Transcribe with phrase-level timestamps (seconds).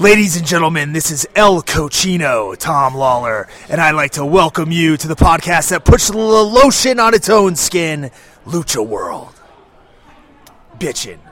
[0.00, 4.96] Ladies and gentlemen, this is El Cochino, Tom Lawler, and I'd like to welcome you
[4.96, 8.10] to the podcast that puts the lotion on its own skin,
[8.44, 9.40] Lucha World.
[10.78, 11.23] Bitchin'.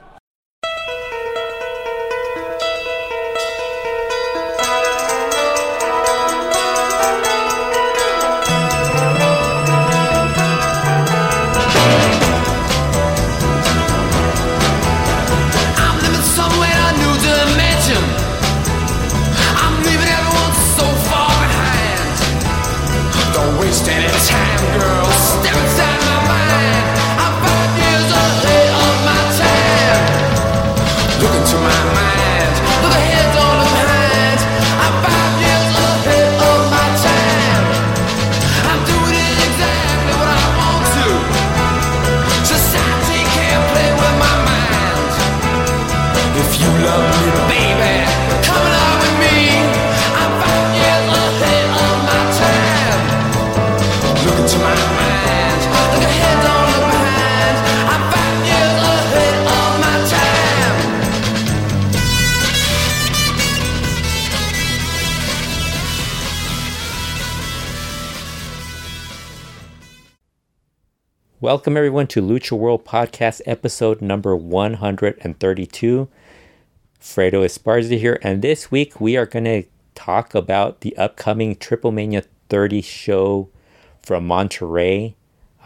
[71.52, 76.08] Welcome, everyone, to Lucha World Podcast episode number 132.
[76.98, 81.92] Fredo Esparza here, and this week we are going to talk about the upcoming Triple
[81.92, 83.50] Mania 30 show
[84.00, 85.12] from Monterrey.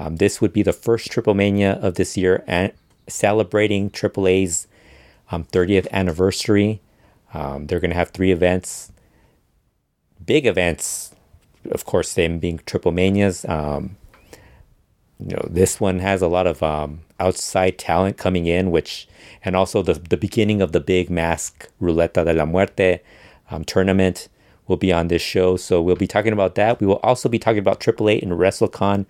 [0.01, 2.73] Um, this would be the first Triple Mania of this year and
[3.07, 4.67] celebrating AAA's
[5.31, 6.81] um, 30th anniversary.
[7.33, 8.91] Um, they're going to have three events,
[10.25, 11.15] big events,
[11.71, 13.45] of course, them being Triple Manias.
[13.45, 13.99] Um,
[15.19, 19.09] you know this one has a lot of um, outside talent coming in which
[19.45, 23.01] and also the, the beginning of the big mask ruleta de la muerte
[23.51, 24.29] um, tournament
[24.67, 25.57] will be on this show.
[25.57, 26.81] So we'll be talking about that.
[26.81, 29.07] We will also be talking about AAA and wrestlecon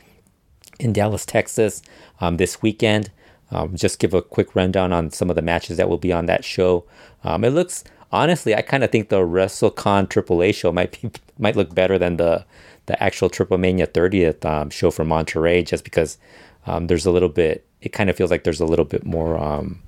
[0.78, 1.82] in dallas texas
[2.20, 3.10] um, this weekend.
[3.50, 6.26] Um, just give a quick rundown on some of the matches that will be on
[6.26, 6.84] that show.
[7.24, 11.56] Um, it looks honestly i kind of think the wrestlecon aaa show might be might
[11.56, 12.44] look better than the
[12.86, 16.18] the actual Triple Mania 30th um, show from Monterrey, just because
[16.66, 17.66] um, there's a little bit.
[17.80, 19.38] It kind of feels like there's a little bit more.
[19.38, 19.80] Um,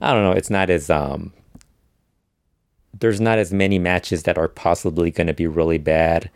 [0.00, 0.32] I don't know.
[0.32, 1.32] It's not as um.
[2.98, 6.30] There's not as many matches that are possibly going to be really bad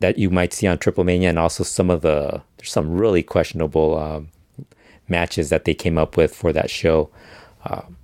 [0.00, 3.22] that you might see on Triple Mania, and also some of the there's some really
[3.22, 4.28] questionable um,
[5.08, 7.10] matches that they came up with for that show.
[7.64, 7.96] Um,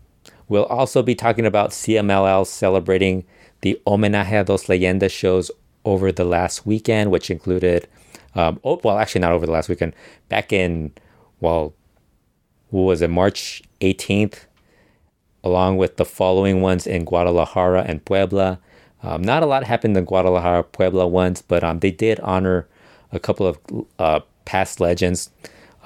[0.48, 3.24] we'll also be talking about CMLL celebrating
[3.60, 5.50] the Homenaje a dos Leyendas shows
[5.84, 7.88] over the last weekend, which included,
[8.34, 9.94] um, oh, well, actually not over the last weekend,
[10.28, 10.92] back in,
[11.40, 11.74] well,
[12.70, 14.46] was it, March 18th,
[15.42, 18.58] along with the following ones in Guadalajara and Puebla.
[19.02, 22.66] Um, not a lot happened in Guadalajara, Puebla ones, but um, they did honor
[23.12, 23.58] a couple of
[23.98, 25.30] uh, past legends,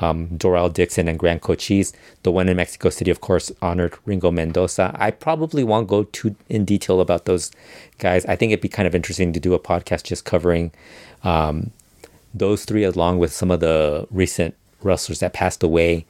[0.00, 1.92] um, Dory Dixon and Gran Cochisse.
[2.22, 4.94] The one in Mexico City, of course, honored Ringo Mendoza.
[4.94, 7.50] I probably won't go too in detail about those
[7.98, 8.24] guys.
[8.26, 10.72] I think it'd be kind of interesting to do a podcast just covering
[11.24, 11.70] um,
[12.32, 16.06] those three along with some of the recent wrestlers that passed away.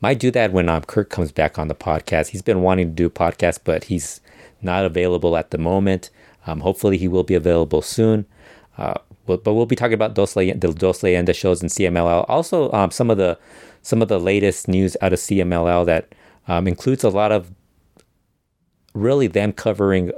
[0.00, 2.28] Might do that when um, Kirk comes back on the podcast.
[2.28, 4.20] He's been wanting to do a podcast, but he's
[4.60, 6.10] not available at the moment.
[6.46, 8.26] Um, hopefully, he will be available soon.
[8.76, 8.94] Uh,
[9.32, 12.24] well, but we'll be talking about Dos Le- the Dos Leyendas shows in CMLL.
[12.28, 13.38] Also, um, some of the
[13.82, 16.14] some of the latest news out of CMLL that
[16.48, 17.50] um, includes a lot of
[18.94, 20.12] really them covering,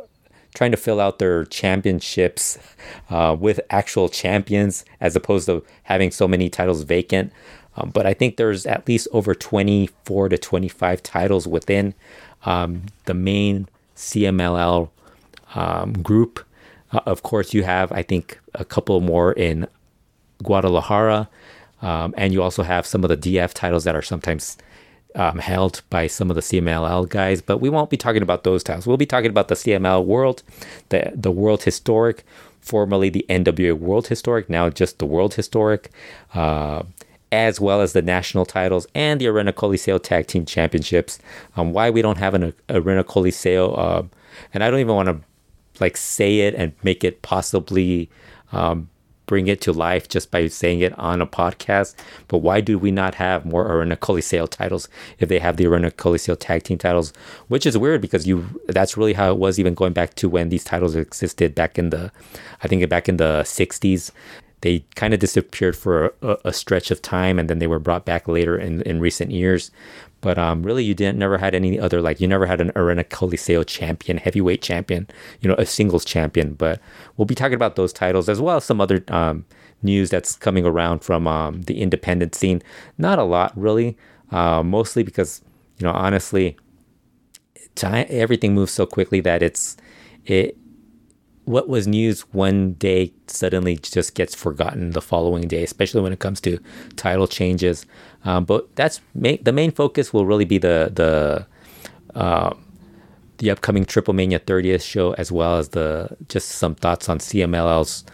[0.55, 2.59] trying to fill out their championships
[3.09, 7.33] uh, with actual champions as opposed to having so many titles vacant.
[7.77, 11.95] Um, but I think there's at least over 24 to 25 titles within
[12.45, 14.91] um, the main CMLL
[15.55, 16.45] um, group.
[16.95, 19.67] Uh, of course, you have, I think, a couple more in
[20.43, 21.29] Guadalajara.
[21.83, 24.57] Um, and you also have some of the DF titles that are sometimes
[25.17, 27.43] um, held by some of the CMLL guys.
[27.43, 28.87] But we won't be talking about those titles.
[28.87, 30.43] We'll be talking about the CMLL World,
[30.89, 32.25] the, the World Historic,
[32.61, 35.91] formerly the NWA World Historic, now just the World Historic.
[36.33, 36.85] Uh,
[37.33, 41.19] as well as the national titles and the Arena Coliseo Tag Team Championships.
[41.57, 44.03] Um, why we don't have an Arena Coliseo, uh,
[44.53, 45.19] and I don't even want to
[45.81, 48.11] like say it and make it possibly
[48.53, 48.89] um,
[49.27, 51.95] bring it to life just by saying it on a podcast.
[52.29, 54.89] But why do we not have more Arena Coliseo titles
[55.19, 57.13] if they have the Arena Coliseo Tag Team titles?
[57.49, 60.49] Which is weird because you that's really how it was even going back to when
[60.49, 62.13] these titles existed back in the,
[62.63, 64.11] I think back in the '60s
[64.61, 68.07] they kind of disappeared for a, a, stretch of time and then they were brought
[68.07, 69.71] back later in, in recent years.
[70.25, 73.05] But um, really, you didn't never had any other like you never had an Arena
[73.05, 75.07] Coliseo champion, heavyweight champion,
[75.43, 76.55] you know, a singles champion.
[76.55, 76.81] But
[77.19, 79.45] we'll be talking about those titles as well as some other um,
[79.83, 82.63] news that's coming around from um, the independent scene.
[82.97, 83.99] Not a lot really,
[84.31, 85.43] uh, mostly because
[85.77, 86.57] you know honestly,
[87.83, 89.77] everything moves so quickly that it's
[90.25, 90.57] it
[91.45, 96.19] what was news one day suddenly just gets forgotten the following day, especially when it
[96.19, 96.59] comes to
[96.97, 97.87] title changes.
[98.25, 101.47] Um, but that's the main focus will really be the the
[102.19, 102.55] uh,
[103.39, 108.05] the upcoming Triple Mania 30th show, as well as the just some thoughts on CMLL's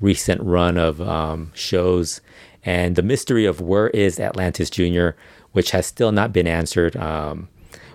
[0.00, 2.20] recent run of um, shows
[2.64, 5.10] and the mystery of where is Atlantis Jr.,
[5.52, 6.96] which has still not been answered.
[6.96, 7.48] Um,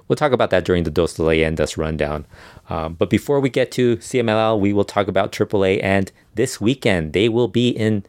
[0.07, 2.25] we'll talk about that during the Dos Leyendas rundown.
[2.69, 5.81] Um, but before we get to CMLL, we will talk about AAA.
[5.83, 8.05] And this weekend, they will be in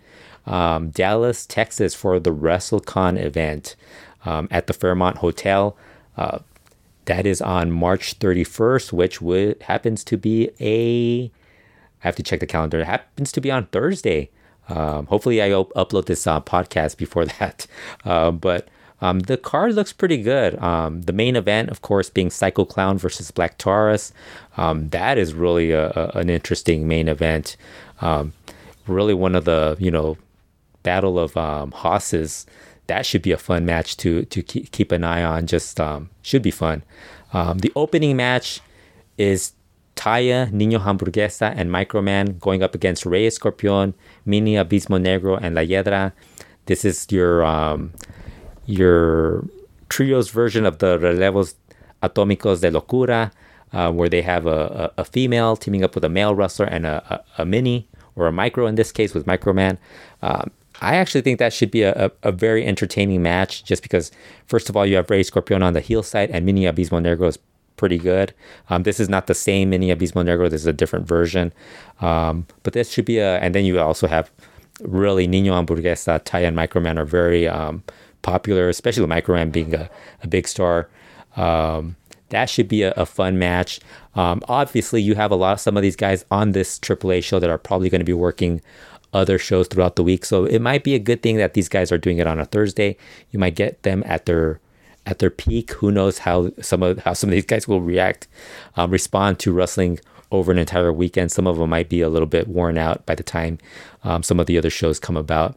[0.46, 3.76] um, Dallas, Texas for the WrestleCon event
[4.24, 5.76] um, at the Fairmont Hotel.
[6.16, 6.38] Uh,
[7.06, 11.30] that is on March 31st, which would, happens to be a.
[12.02, 12.80] I have to check the calendar.
[12.80, 14.30] It happens to be on Thursday.
[14.68, 17.66] Um, hopefully, I op- upload this uh, podcast before that.
[18.04, 18.68] Uh, but
[19.00, 20.58] um, the card looks pretty good.
[20.62, 24.12] Um, the main event, of course, being Psycho Clown versus Black Taurus.
[24.56, 27.56] Um, that is really a, a, an interesting main event.
[28.00, 28.32] Um,
[28.86, 30.16] really, one of the you know
[30.82, 32.46] battle of um, hosses.
[32.86, 35.46] That should be a fun match to to keep, keep an eye on.
[35.46, 36.82] Just um, should be fun.
[37.32, 38.60] the opening match
[39.18, 39.52] is
[39.96, 43.94] Taya, Nino Hamburguesa, and Microman going up against Rey Escorpion,
[44.24, 46.12] Mini Abismo Negro, and La Hiedra.
[46.66, 47.92] This is your um,
[48.66, 49.44] your
[49.88, 51.54] trios version of the Relevos
[52.02, 53.30] Atómicos de Locura,
[53.72, 56.86] uh, where they have a, a, a, female teaming up with a male wrestler and
[56.86, 59.76] a, a, mini or a micro in this case with Microman.
[60.22, 64.12] Um, I actually think that should be a, a, very entertaining match just because,
[64.46, 67.28] first of all, you have Rey Scorpion on the heel side and Mini Abismo Negro
[67.28, 67.38] is
[67.76, 68.34] pretty good.
[68.70, 71.52] Um, this is not the same Mini Abismo Negro, this is a different version.
[72.00, 74.30] Um, but this should be a, and then you also have
[74.82, 77.82] really Nino Hamburguesa, Ty, and Microman are very um,
[78.22, 79.90] popular, especially Microman being a,
[80.22, 80.88] a big star.
[81.36, 81.96] Um,
[82.30, 83.80] that should be a, a fun match.
[84.14, 87.38] Um, obviously, you have a lot of some of these guys on this AAA show
[87.38, 88.60] that are probably going to be working
[89.12, 90.24] other shows throughout the week.
[90.24, 92.44] So it might be a good thing that these guys are doing it on a
[92.44, 92.96] Thursday.
[93.30, 94.60] You might get them at their
[95.06, 95.72] at their peak.
[95.72, 98.26] Who knows how some of how some of these guys will react,
[98.76, 100.00] um, respond to wrestling
[100.32, 101.30] over an entire weekend.
[101.30, 103.58] Some of them might be a little bit worn out by the time
[104.02, 105.56] um, some of the other shows come about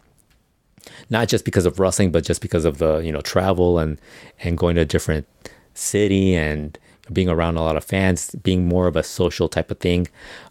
[1.09, 3.99] not just because of wrestling, but just because of the you know travel and
[4.39, 5.27] and going to a different
[5.73, 6.77] city and
[7.11, 10.07] being around a lot of fans, being more of a social type of thing.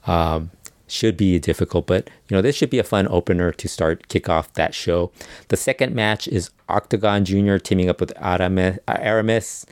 [0.07, 0.51] Um,
[0.91, 4.29] should be difficult, but you know this should be a fun opener to start kick
[4.29, 5.13] off that show.
[5.49, 9.67] The second match is Octagon Junior teaming up with Aramis, Aramis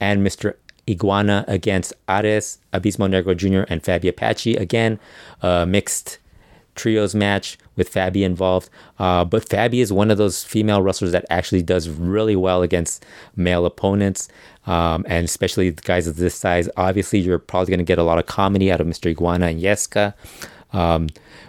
[0.00, 0.54] and Mr.
[0.88, 3.70] Iguana against Ares, Abismo Negro Jr.
[3.70, 4.56] and Fabi Apache.
[4.56, 4.98] Again,
[5.42, 6.18] uh, mixed
[6.74, 8.70] trios match with Fabi involved.
[8.98, 13.04] Uh, but Fabi is one of those female wrestlers that actually does really well against
[13.36, 14.28] male opponents,
[14.66, 16.68] um, and especially guys of this size.
[16.76, 19.10] Obviously, you're probably going to get a lot of comedy out of Mr.
[19.10, 20.14] Iguana and Yeska.
[20.72, 21.08] Um,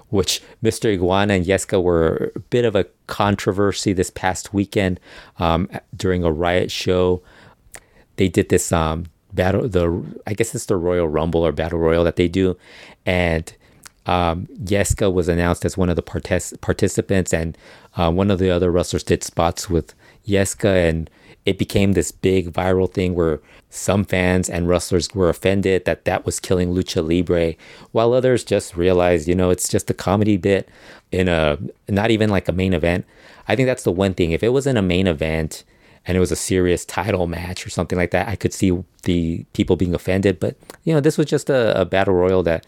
[0.09, 0.93] which Mr.
[0.93, 4.99] Iguana and Yeska were a bit of a controversy this past weekend
[5.39, 7.23] um, during a riot show.
[8.17, 12.03] They did this um, battle, the I guess it's the Royal Rumble or Battle Royal
[12.03, 12.55] that they do,
[13.07, 13.51] and
[14.05, 17.57] um, Yeska was announced as one of the partic- participants, and
[17.95, 19.93] uh, one of the other wrestlers did spots with
[20.27, 21.09] Yeska, and
[21.45, 26.25] it became this big viral thing where some fans and wrestlers were offended that that
[26.25, 27.55] was killing lucha libre,
[27.91, 30.69] while others just realized, you know, it's just a comedy bit
[31.11, 31.57] in a
[31.89, 33.05] not even like a main event.
[33.47, 34.31] I think that's the one thing.
[34.31, 35.63] If it was in a main event
[36.05, 39.45] and it was a serious title match or something like that, I could see the
[39.53, 40.39] people being offended.
[40.39, 42.65] But you know, this was just a, a battle royal that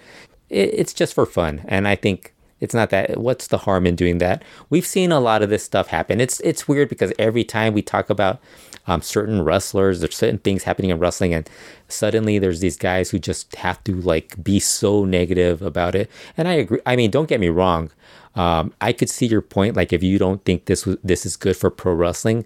[0.55, 1.63] it, it's just for fun.
[1.67, 4.43] And I think it's not that what's the harm in doing that?
[4.69, 6.21] We've seen a lot of this stuff happen.
[6.21, 8.39] It's it's weird because every time we talk about
[8.87, 11.49] um, certain wrestlers there's certain things happening in wrestling and
[11.87, 16.09] suddenly there's these guys who just have to like be so negative about it.
[16.37, 17.91] And i agree i mean don't get me wrong
[18.35, 21.57] um, i could see your point like if you don't think this this is good
[21.57, 22.45] for pro wrestling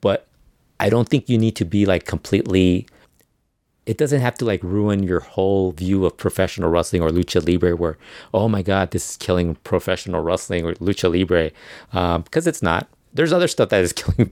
[0.00, 0.26] but
[0.80, 2.86] i don't think you need to be like completely
[3.88, 7.74] it doesn't have to like ruin your whole view of professional wrestling or lucha libre
[7.74, 7.96] where
[8.34, 11.50] oh my god this is killing professional wrestling or lucha libre
[11.90, 12.86] because um, it's not.
[13.14, 14.30] There's other stuff that is killing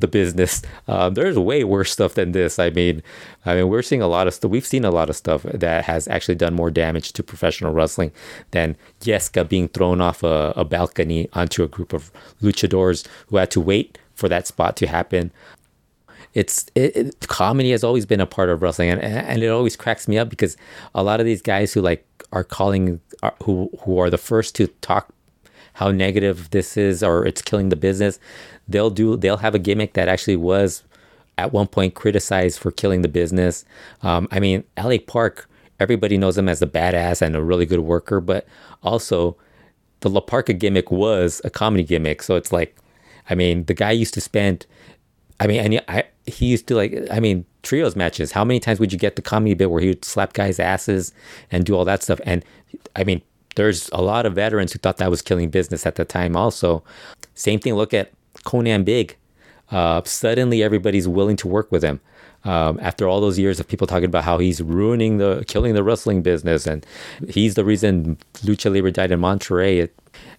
[0.00, 0.62] the business.
[0.88, 2.58] Um, there's way worse stuff than this.
[2.58, 3.02] I mean
[3.46, 5.84] i mean we're seeing a lot of stuff we've seen a lot of stuff that
[5.84, 8.10] has actually done more damage to professional wrestling
[8.50, 12.10] than yeska being thrown off a, a balcony onto a group of
[12.42, 15.30] luchadors who had to wait for that spot to happen
[16.34, 19.76] it's it, it, comedy has always been a part of wrestling, and and it always
[19.76, 20.56] cracks me up because
[20.94, 24.54] a lot of these guys who like are calling are, who who are the first
[24.56, 25.12] to talk
[25.74, 28.18] how negative this is or it's killing the business,
[28.68, 30.82] they'll do they'll have a gimmick that actually was
[31.38, 33.64] at one point criticized for killing the business.
[34.02, 35.48] Um, I mean, LA Park,
[35.80, 38.46] everybody knows him as a badass and a really good worker, but
[38.82, 39.36] also
[40.00, 42.22] the La Parka gimmick was a comedy gimmick.
[42.22, 42.76] So it's like,
[43.30, 44.66] I mean, the guy used to spend,
[45.40, 48.32] I mean, and I, he used to like, I mean, trios matches.
[48.32, 51.12] How many times would you get the comedy bit where he would slap guys' asses
[51.50, 52.20] and do all that stuff?
[52.24, 52.44] And
[52.94, 53.22] I mean,
[53.56, 56.84] there's a lot of veterans who thought that was killing business at the time also.
[57.34, 58.12] Same thing, look at
[58.44, 59.16] Konnan Big.
[59.70, 62.00] Uh, suddenly everybody's willing to work with him.
[62.42, 65.82] Um, after all those years of people talking about how he's ruining the, killing the
[65.82, 66.86] wrestling business, and
[67.28, 69.82] he's the reason Lucha Libre died in Monterrey.
[69.82, 69.94] It,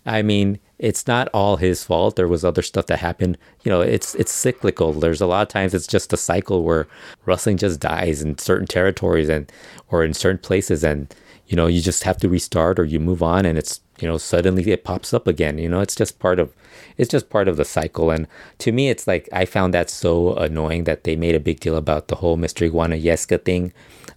[0.05, 2.15] I mean, it's not all his fault.
[2.15, 3.37] There was other stuff that happened.
[3.63, 4.93] You know, it's it's cyclical.
[4.93, 6.87] There's a lot of times it's just a cycle where
[7.27, 9.49] wrestling just dies in certain territories and
[9.89, 11.13] or in certain places, and
[11.45, 14.17] you know, you just have to restart or you move on, and it's you know
[14.17, 15.59] suddenly it pops up again.
[15.59, 16.51] You know, it's just part of
[16.97, 18.09] it's just part of the cycle.
[18.09, 21.59] And to me, it's like I found that so annoying that they made a big
[21.59, 22.65] deal about the whole Mr.
[22.65, 23.71] Iguana Yeska thing.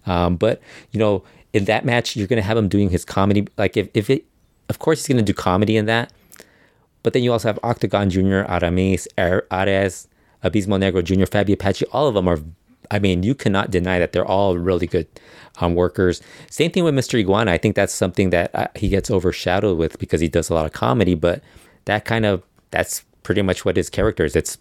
[0.07, 0.59] Um, but
[0.91, 3.47] you know, in that match, you're gonna have him doing his comedy.
[3.55, 4.25] Like if if it,
[4.67, 6.11] of course, he's gonna do comedy in that.
[7.05, 10.07] But then you also have Octagon Jr., Aramis, Ares,
[10.43, 11.85] Abismo Negro Jr., Fabi Apache.
[11.91, 12.39] All of them are,
[12.89, 15.05] I mean, you cannot deny that they're all really good
[15.61, 16.19] um, workers.
[16.49, 17.19] Same thing with Mr.
[17.19, 17.51] Iguana.
[17.51, 20.65] I think that's something that uh, he gets overshadowed with because he does a lot
[20.65, 21.43] of comedy, but
[21.85, 24.35] that kind of, that's pretty much what his character is.
[24.35, 24.57] It's,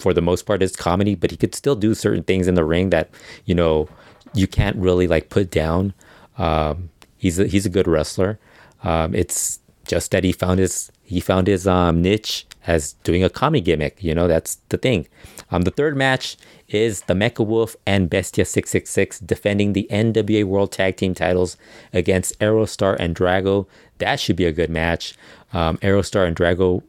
[0.00, 2.64] for the most part, it's comedy, but he could still do certain things in the
[2.64, 3.08] ring that,
[3.44, 3.88] you know,
[4.34, 5.94] you can't really like put down.
[6.38, 8.40] Um, he's a, he's a good wrestler.
[8.82, 13.30] Um, it's just that he found his he found his um, niche as doing a
[13.30, 14.02] comedy gimmick.
[14.02, 15.08] You know, that's the thing.
[15.50, 16.36] Um, the third match
[16.68, 21.56] is the Mecha Wolf and Bestia 666 defending the NWA World Tag Team titles
[21.92, 23.66] against Aerostar and Drago.
[23.96, 25.14] That should be a good match.
[25.52, 26.82] Um, Aerostar and Drago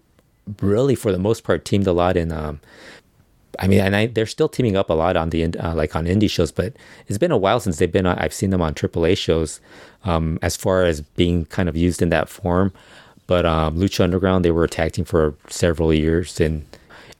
[0.61, 2.31] really, for the most part, teamed a lot in.
[2.31, 2.59] Um,
[3.57, 6.05] I mean, and I, they're still teaming up a lot on the uh, like on
[6.05, 6.73] indie shows, but
[7.07, 8.05] it's been a while since they've been.
[8.05, 9.59] On, I've seen them on AAA shows,
[10.03, 12.71] um, as far as being kind of used in that form.
[13.27, 16.65] But um, Lucha Underground, they were a tag team for several years and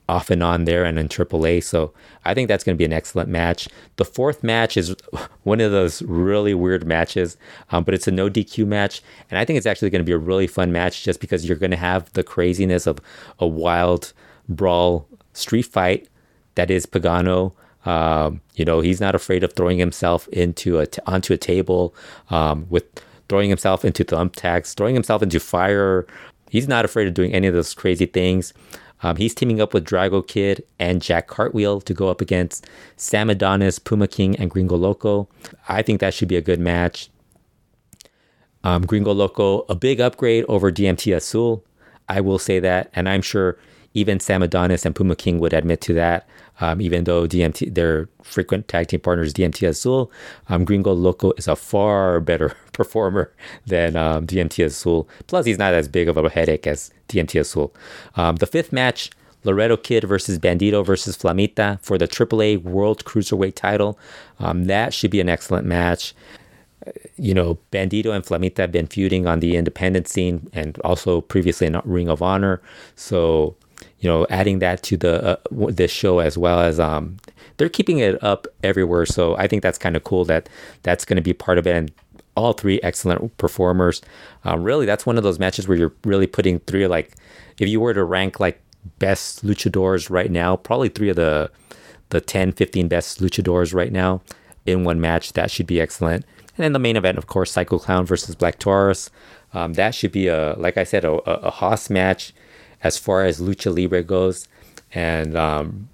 [0.08, 1.62] off and on there and in AAA.
[1.62, 1.92] So
[2.24, 3.68] I think that's going to be an excellent match.
[3.94, 4.96] The fourth match is
[5.44, 7.36] one of those really weird matches,
[7.70, 9.02] um, but it's a no DQ match.
[9.30, 11.56] And I think it's actually going to be a really fun match just because you're
[11.56, 12.98] going to have the craziness of
[13.38, 14.12] a wild
[14.48, 16.08] brawl street fight
[16.54, 17.52] that is Pagano.
[17.86, 21.94] Um, you know, he's not afraid of throwing himself into a t- onto a table
[22.28, 22.84] um, with
[23.28, 26.06] throwing himself into thumbtacks, throwing himself into fire.
[26.50, 28.52] He's not afraid of doing any of those crazy things.
[29.02, 32.66] Um, he's teaming up with Drago Kid and Jack Cartwheel to go up against
[32.96, 35.28] Sam Adonis, Puma King, and Gringo Loco.
[35.68, 37.08] I think that should be a good match.
[38.62, 41.64] Um, Gringo Loco, a big upgrade over DMT Azul.
[42.10, 43.56] I will say that, and I'm sure
[43.94, 46.28] even Sam Adonis and Puma King would admit to that.
[46.62, 50.12] Um, even though DMT, their frequent tag team partners, DMT Azul,
[50.50, 53.32] um, Gringo Loco is a far better performer
[53.66, 55.08] than um, DMT Azul.
[55.26, 57.74] Plus, he's not as big of a headache as DMT Azul.
[58.14, 59.10] Um, the fifth match,
[59.42, 63.98] Laredo Kid versus Bandito versus Flamita for the AAA World Cruiserweight title.
[64.38, 66.14] Um, that should be an excellent match
[67.16, 71.66] you know, Bandito and Flamita have been feuding on the independent scene and also previously
[71.66, 72.60] in Ring of Honor.
[72.96, 73.54] So
[73.98, 77.16] you know, adding that to the uh, this show as well as um,
[77.56, 79.06] they're keeping it up everywhere.
[79.06, 80.48] So I think that's kind of cool that
[80.82, 81.76] that's going to be part of it.
[81.76, 81.92] And
[82.36, 84.00] all three excellent performers.
[84.44, 87.14] Um, really, that's one of those matches where you're really putting three like,
[87.58, 88.62] if you were to rank like
[88.98, 91.50] best luchadors right now, probably three of the
[92.10, 94.20] the 10, 15 best luchadors right now
[94.66, 95.32] in one match.
[95.34, 96.24] That should be excellent.
[96.56, 99.10] And then the main event, of course, Psycho Clown versus Black Taurus.
[99.54, 102.32] Um, that should be a, like I said, a, a hoss match
[102.82, 104.48] as far as lucha libre goes.
[104.92, 105.88] And um,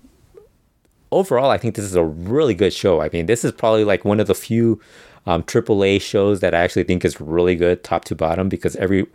[1.12, 3.00] overall, I think this is a really good show.
[3.00, 4.80] I mean, this is probably like one of the few
[5.26, 9.06] um, AAA shows that I actually think is really good, top to bottom, because every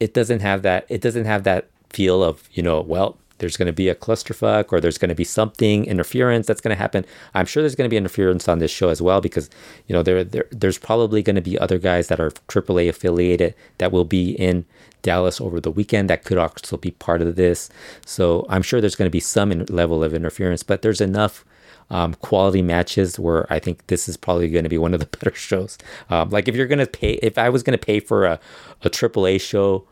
[0.00, 3.66] it doesn't have that it doesn't have that feel of you know well there's going
[3.66, 7.04] to be a clusterfuck or there's going to be something interference that's going to happen.
[7.34, 9.50] I'm sure there's going to be interference on this show as well because
[9.88, 13.56] you know there, there there's probably going to be other guys that are AAA affiliated
[13.78, 14.64] that will be in
[15.02, 17.68] Dallas over the weekend that could also be part of this.
[18.06, 21.44] So I'm sure there's going to be some level of interference, but there's enough
[21.90, 25.06] um, quality matches where I think this is probably going to be one of the
[25.18, 25.78] better shows.
[26.10, 28.38] Um, like if you're going to pay, if I was going to pay for a,
[28.82, 29.84] a AAA show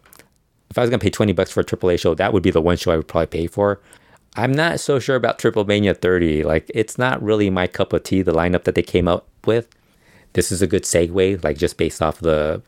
[0.71, 2.61] if I was gonna pay twenty bucks for a AAA show, that would be the
[2.61, 3.81] one show I would probably pay for.
[4.37, 6.45] I'm not so sure about Triple Mania 30.
[6.45, 9.69] Like, it's not really my cup of tea, the lineup that they came up with.
[10.35, 12.62] This is a good segue, like, just based off the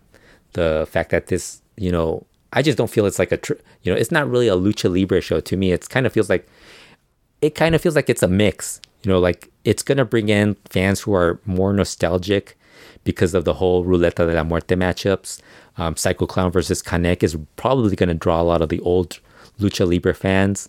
[0.55, 3.93] the fact that this, you know, I just don't feel it's like a, tr- you
[3.93, 5.73] know, it's not really a lucha libre show to me.
[5.73, 6.47] It kind of feels like,
[7.41, 8.81] it kind of feels like it's a mix.
[9.03, 12.59] You know, like it's gonna bring in fans who are more nostalgic
[13.05, 15.41] because of the whole Ruleta de la Muerte matchups.
[15.77, 19.21] Um, Psycho Clown versus Kanek is probably gonna draw a lot of the old
[19.61, 20.69] lucha libre fans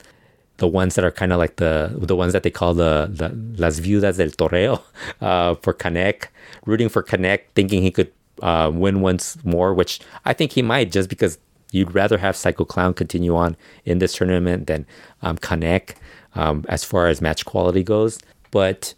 [0.57, 3.29] the ones that are kind of like the the ones that they call the, the
[3.61, 4.81] las viudas del toreo
[5.21, 6.27] uh, for Kanek,
[6.65, 8.11] rooting for Kanek, thinking he could
[8.41, 11.37] uh, win once more, which I think he might, just because
[11.71, 14.85] you'd rather have Psycho Clown continue on in this tournament than
[15.21, 15.95] um, Kanek
[16.35, 18.19] um, as far as match quality goes.
[18.51, 18.93] But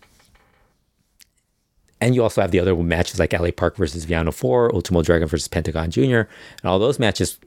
[2.02, 5.28] and you also have the other matches like LA Park versus Villano 4, Ultimo Dragon
[5.28, 7.40] versus Pentagon Jr., and all those matches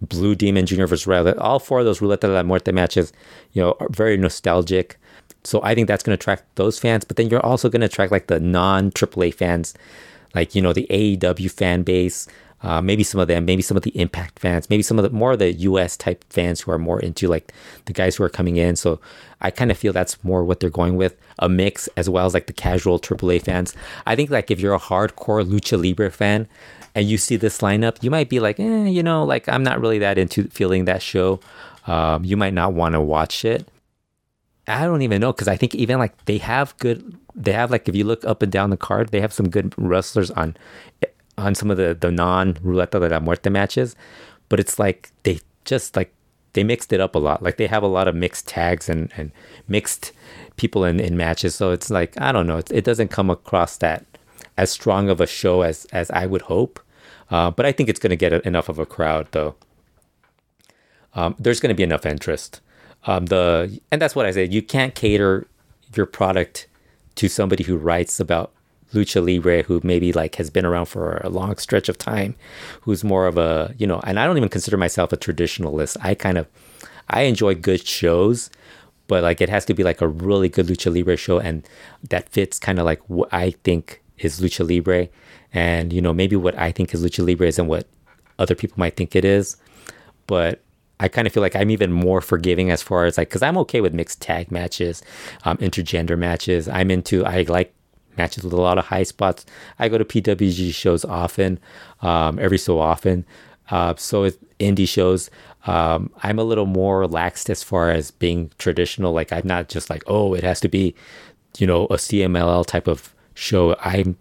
[0.00, 0.86] Blue Demon Jr.
[0.86, 1.36] versus Rayo.
[1.38, 3.12] All four of those Ruleta de la Muerte matches,
[3.52, 4.98] you know, are very nostalgic.
[5.44, 7.04] So I think that's going to attract those fans.
[7.04, 9.74] But then you're also going to attract like the non AAA fans,
[10.34, 12.28] like you know the AEW fan base.
[12.62, 15.10] Uh, maybe some of them, maybe some of the Impact fans, maybe some of the
[15.10, 17.52] more of the US type fans who are more into like
[17.84, 18.74] the guys who are coming in.
[18.74, 19.00] So
[19.40, 22.34] I kind of feel that's more what they're going with a mix as well as
[22.34, 23.74] like the casual AAA fans.
[24.06, 26.48] I think like if you're a hardcore Lucha Libre fan,
[26.94, 29.80] and you see this lineup, you might be like, eh, you know, like I'm not
[29.80, 31.38] really that into feeling that show.
[31.86, 33.68] Um, you might not want to watch it.
[34.66, 37.88] I don't even know because I think even like they have good, they have like
[37.88, 40.56] if you look up and down the card, they have some good wrestlers on
[41.38, 43.96] on some of the the non Ruleta de la Muerte matches,
[44.48, 46.12] but it's like they just like
[46.52, 47.42] they mixed it up a lot.
[47.42, 49.32] Like they have a lot of mixed tags and and
[49.68, 50.12] mixed
[50.56, 53.76] people in in matches, so it's like I don't know, it, it doesn't come across
[53.78, 54.04] that
[54.56, 56.80] as strong of a show as as I would hope.
[57.30, 59.54] Uh, but I think it's going to get enough of a crowd, though.
[61.14, 62.60] Um, there's going to be enough interest.
[63.06, 64.52] Um, the and that's what I said.
[64.52, 65.46] You can't cater
[65.94, 66.66] your product
[67.16, 68.52] to somebody who writes about
[68.94, 72.34] lucha libre, who maybe like has been around for a long stretch of time,
[72.82, 74.00] who's more of a you know.
[74.04, 75.96] And I don't even consider myself a traditionalist.
[76.00, 76.46] I kind of
[77.10, 78.50] I enjoy good shows,
[79.06, 81.66] but like it has to be like a really good lucha libre show, and
[82.08, 85.08] that fits kind of like what I think is lucha libre
[85.52, 87.86] and you know maybe what I think is lucha libre isn't what
[88.38, 89.56] other people might think it is,
[90.26, 90.62] but
[91.00, 93.56] I kind of feel like I'm even more forgiving as far as like because I'm
[93.58, 95.02] okay with mixed tag matches,
[95.44, 96.68] um, intergender matches.
[96.68, 97.72] I'm into I like
[98.18, 99.46] matches with a lot of high spots.
[99.78, 101.58] I go to PWG shows often,
[102.02, 103.24] um, every so often.
[103.70, 105.30] Uh, so with indie shows,
[105.66, 109.12] um, I'm a little more relaxed as far as being traditional.
[109.12, 110.94] Like I'm not just like, oh, it has to be,
[111.58, 113.76] you know, a CMLL type of show.
[113.80, 114.16] I'm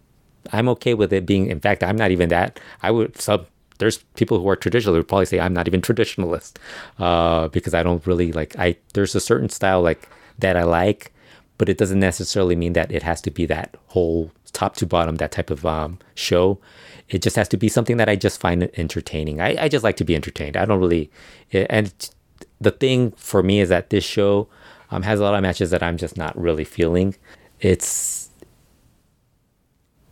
[0.52, 1.48] I'm okay with it being.
[1.48, 2.60] In fact, I'm not even that.
[2.82, 3.48] I would sub.
[3.80, 6.58] There's people who are traditional who would probably say I'm not even traditionalist
[7.00, 8.58] uh, because I don't really like.
[8.58, 11.14] I there's a certain style like that I like,
[11.58, 15.16] but it doesn't necessarily mean that it has to be that whole top to bottom
[15.16, 16.60] that type of um, show.
[17.10, 19.40] It just has to be something that I just find entertaining.
[19.42, 20.58] I, I just like to be entertained.
[20.58, 21.10] I don't really,
[21.52, 21.94] and
[22.60, 24.48] the thing for me is that this show
[24.92, 27.16] um, has a lot of matches that I'm just not really feeling.
[27.60, 28.27] It's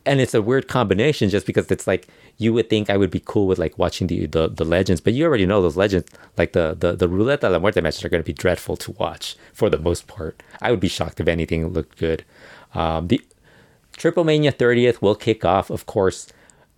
[0.06, 3.22] and it's a weird combination just because it's like you would think I would be
[3.24, 6.54] cool with like watching the the, the legends, but you already know those legends like
[6.54, 9.36] the the the Ruleta de la Muerte matches are going to be dreadful to watch
[9.54, 10.42] for the most part.
[10.62, 12.24] I would be shocked if anything looked good.
[12.74, 13.22] Um, the
[13.98, 16.28] Triple Mania 30th will kick off, of course.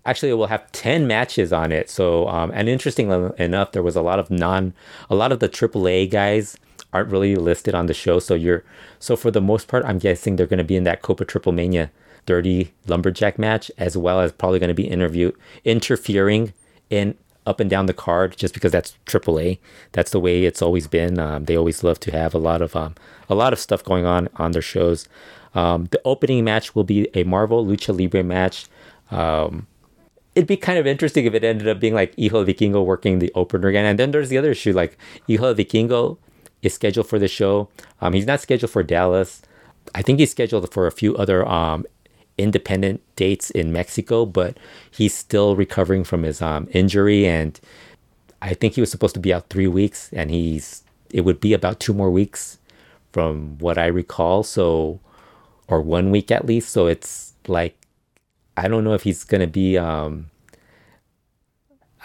[0.06, 1.90] Actually, it will have 10 matches on it.
[1.90, 4.74] So, um, and interesting enough, there was a lot of non,
[5.10, 6.58] a lot of the AAA guys
[6.94, 8.20] aren't really listed on the show.
[8.20, 8.64] So you're,
[9.00, 11.52] so for the most part, I'm guessing they're going to be in that Copa Triple
[11.52, 11.92] Mania
[12.28, 15.32] 30 lumberjack match, as well as probably going to be interview
[15.66, 16.54] interfering
[16.90, 17.16] in
[17.48, 19.58] up and down the card just because that's AAA.
[19.94, 21.18] That's the way it's always been.
[21.18, 22.96] Um, they always love to have a lot of um,
[23.30, 25.08] a lot of stuff going on on their shows.
[25.56, 28.68] Um, the opening match will be a Marvel Lucha Libre match.
[29.10, 29.66] Um,
[30.36, 33.32] it'd be kind of interesting if it ended up being like Hijo Vikingo working the
[33.34, 33.86] opener again.
[33.86, 36.18] And then there's the other issue, like Hijo Vikingo
[36.62, 37.70] is scheduled for the show.
[38.02, 39.42] Um, he's not scheduled for Dallas.
[39.96, 41.86] I think he's scheduled for a few other um,
[42.38, 44.58] independent dates in Mexico, but
[44.92, 47.60] he's still recovering from his um, injury, and
[48.42, 51.54] I think he was supposed to be out three weeks, and he's it would be
[51.54, 52.58] about two more weeks
[53.12, 55.00] from what I recall, so
[55.68, 56.70] or one week at least.
[56.70, 57.76] So it's like
[58.56, 59.78] I don't know if he's gonna be.
[59.78, 60.30] Um,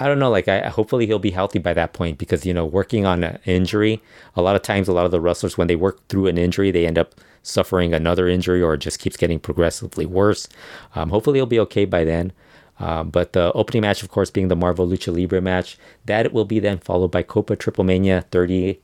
[0.02, 0.30] I don't know.
[0.30, 3.38] Like, I hopefully he'll be healthy by that point because you know, working on an
[3.44, 4.02] injury,
[4.34, 6.72] a lot of times, a lot of the wrestlers when they work through an injury,
[6.72, 10.48] they end up suffering another injury or it just keeps getting progressively worse.
[10.96, 12.32] Um, hopefully, he'll be okay by then.
[12.80, 16.44] Um, but the opening match, of course, being the Marvel Lucha Libre match, that will
[16.44, 18.80] be then followed by Copa Triple Mania 30,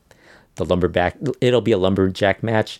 [0.55, 1.17] the lumberjack.
[1.41, 2.79] It'll be a lumberjack match.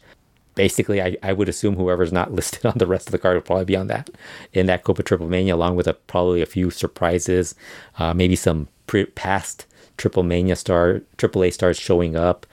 [0.60, 3.41] Basically, I, I would assume whoever's not listed on the rest of the card will
[3.41, 4.10] probably be on that
[4.52, 7.56] in that Copa Triple Mania, along with a, probably a few surprises,
[7.98, 12.45] uh, maybe some pre- past Triple Mania star, Triple A stars showing up.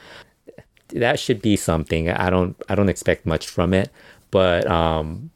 [0.91, 2.09] That should be something.
[2.09, 3.91] I don't I don't expect much from it,
[4.31, 5.31] but um,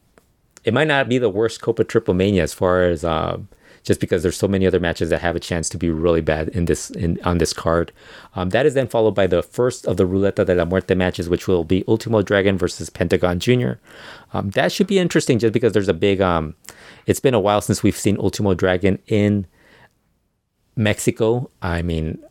[0.65, 3.49] it might not be the worst Copa Triple Mania as far as um,
[3.83, 6.49] just because there's so many other matches that have a chance to be really bad
[6.51, 7.93] in this in on this card.
[8.35, 11.29] Um, that is then followed by the first of the Ruleta de la Muerte matches,
[11.29, 13.73] which will be Ultimo Dragon versus Pentagon Jr.
[14.33, 16.21] Um, that should be interesting just because there's a big.
[16.21, 16.55] Um,
[17.07, 19.47] it's been a while since we've seen Ultimo Dragon in
[20.77, 21.51] Mexico.
[21.63, 22.23] I mean,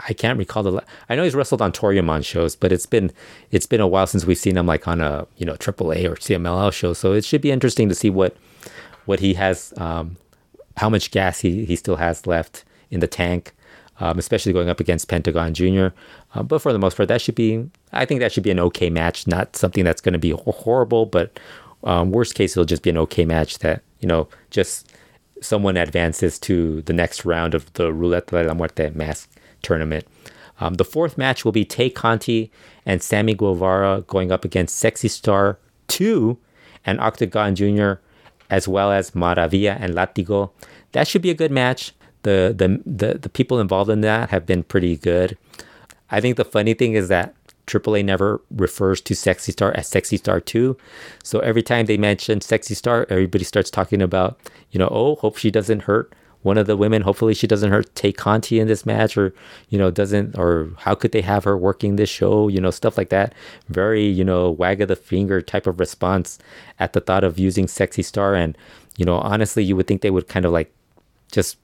[0.00, 0.82] I can't recall the.
[1.08, 3.12] I know he's wrestled on Toryumon shows, but it's been
[3.50, 6.16] it's been a while since we've seen him like on a you know AAA or
[6.16, 6.92] CMLL show.
[6.92, 8.36] So it should be interesting to see what
[9.06, 10.16] what he has, um,
[10.76, 13.52] how much gas he he still has left in the tank,
[14.00, 15.88] um, especially going up against Pentagon Jr.
[16.34, 17.68] Uh, but for the most part, that should be.
[17.92, 21.06] I think that should be an okay match, not something that's going to be horrible,
[21.06, 21.38] but
[21.84, 24.92] um, worst case it'll just be an okay match that you know just
[25.40, 29.30] someone advances to the next round of the Ruleta de la Muerte mask
[29.62, 30.06] tournament.
[30.60, 32.50] Um, the fourth match will be Tay Conti
[32.86, 35.58] and Sammy Guevara going up against Sexy Star
[35.88, 36.38] 2
[36.86, 37.94] and Octagon Jr.,
[38.50, 40.50] as well as Maravilla and Latigo.
[40.92, 41.92] That should be a good match.
[42.22, 45.36] The, the, the, the people involved in that have been pretty good.
[46.10, 47.34] I think the funny thing is that
[47.66, 50.76] AAA never refers to Sexy Star as Sexy Star 2.
[51.22, 54.38] So every time they mention Sexy Star, everybody starts talking about,
[54.70, 57.02] you know, oh, hope she doesn't hurt one of the women.
[57.02, 59.34] Hopefully she doesn't hurt Tay Conti in this match or,
[59.70, 62.96] you know, doesn't, or how could they have her working this show, you know, stuff
[62.96, 63.34] like that.
[63.68, 66.38] Very, you know, wag of the finger type of response
[66.78, 68.34] at the thought of using Sexy Star.
[68.34, 68.56] And,
[68.96, 70.72] you know, honestly, you would think they would kind of like
[71.32, 71.56] just,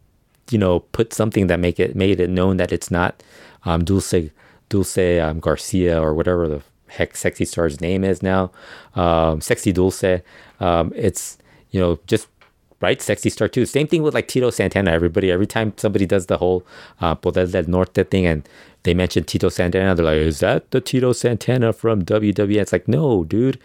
[0.51, 3.23] you know, put something that make it, made it known that it's not
[3.65, 4.31] um, Dulce
[4.71, 8.51] Dulce um, Garcia or whatever the heck Sexy Star's name is now,
[8.95, 10.23] um, Sexy Dulce.
[10.59, 11.39] Um, it's
[11.71, 12.29] you know just
[12.81, 13.67] right Sexy Star 2.
[13.67, 14.91] Same thing with like Tito Santana.
[14.91, 16.65] Everybody every time somebody does the whole
[17.01, 18.49] uh, Poder del Norte thing and
[18.83, 22.89] they mention Tito Santana, they're like, "Is that the Tito Santana from WWE?" It's like,
[22.89, 23.59] no, dude.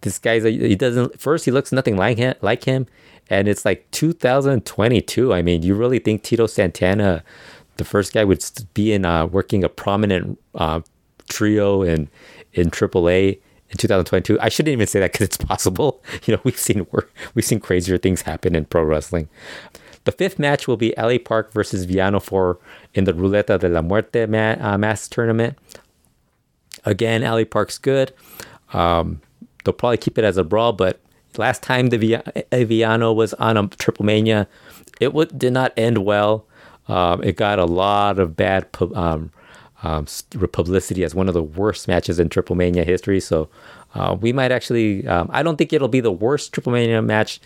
[0.00, 1.20] This guy's a, he doesn't.
[1.20, 2.86] First, he looks nothing like him, like him,
[3.28, 5.32] and it's like 2022.
[5.32, 7.22] I mean, you really think Tito Santana?
[7.76, 10.80] the first guy would be in uh, working a prominent uh,
[11.28, 12.08] trio in
[12.52, 13.38] in AAA
[13.72, 14.38] in 2022.
[14.40, 16.02] I shouldn't even say that because it's possible.
[16.24, 16.86] You know, we've seen
[17.34, 19.28] we've seen crazier things happen in pro wrestling.
[20.04, 22.58] The fifth match will be LA Park versus Villano Four
[22.94, 25.58] in the Ruleta de la Muerte ma- uh, mass tournament.
[26.84, 28.12] Again, LA Park's good.
[28.72, 29.20] Um,
[29.64, 31.00] they'll probably keep it as a brawl, but
[31.36, 34.46] last time the Villano was on a Triple Mania,
[35.00, 36.46] it w- did not end well.
[36.88, 39.30] Um, it got a lot of bad um,
[39.82, 40.06] um,
[40.52, 43.20] publicity as one of the worst matches in Triple Mania history.
[43.20, 43.48] So
[43.94, 47.40] uh, we might actually, um, I don't think it'll be the worst Triple Mania match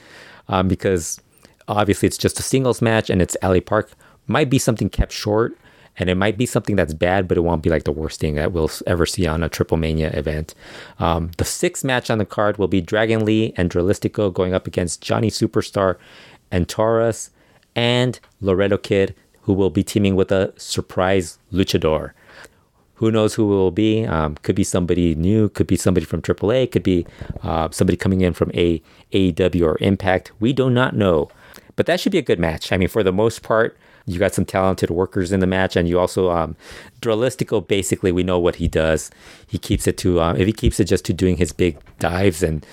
[0.48, 1.20] um, because
[1.68, 3.90] obviously it's just a singles match and it's LA Park.
[4.26, 5.56] Might be something kept short
[5.98, 8.34] and it might be something that's bad, but it won't be like the worst thing
[8.34, 10.54] that we'll ever see on a Triple Mania event.
[10.98, 14.66] Um, the sixth match on the card will be Dragon Lee and Dralistico going up
[14.66, 15.96] against Johnny Superstar
[16.50, 17.30] and Taurus
[17.74, 19.14] and Laredo Kid
[19.46, 22.10] who will be teaming with a surprise luchador.
[22.96, 24.04] Who knows who it will be?
[24.06, 27.06] Um, could be somebody new, could be somebody from AAA, could be
[27.42, 28.82] uh, somebody coming in from a
[29.12, 30.32] AEW or Impact.
[30.40, 31.30] We do not know,
[31.76, 32.72] but that should be a good match.
[32.72, 35.88] I mean, for the most part, you got some talented workers in the match, and
[35.88, 36.56] you also um,
[37.00, 37.66] Dralistico.
[37.66, 39.10] Basically, we know what he does.
[39.46, 42.42] He keeps it to uh, if he keeps it just to doing his big dives
[42.42, 42.64] and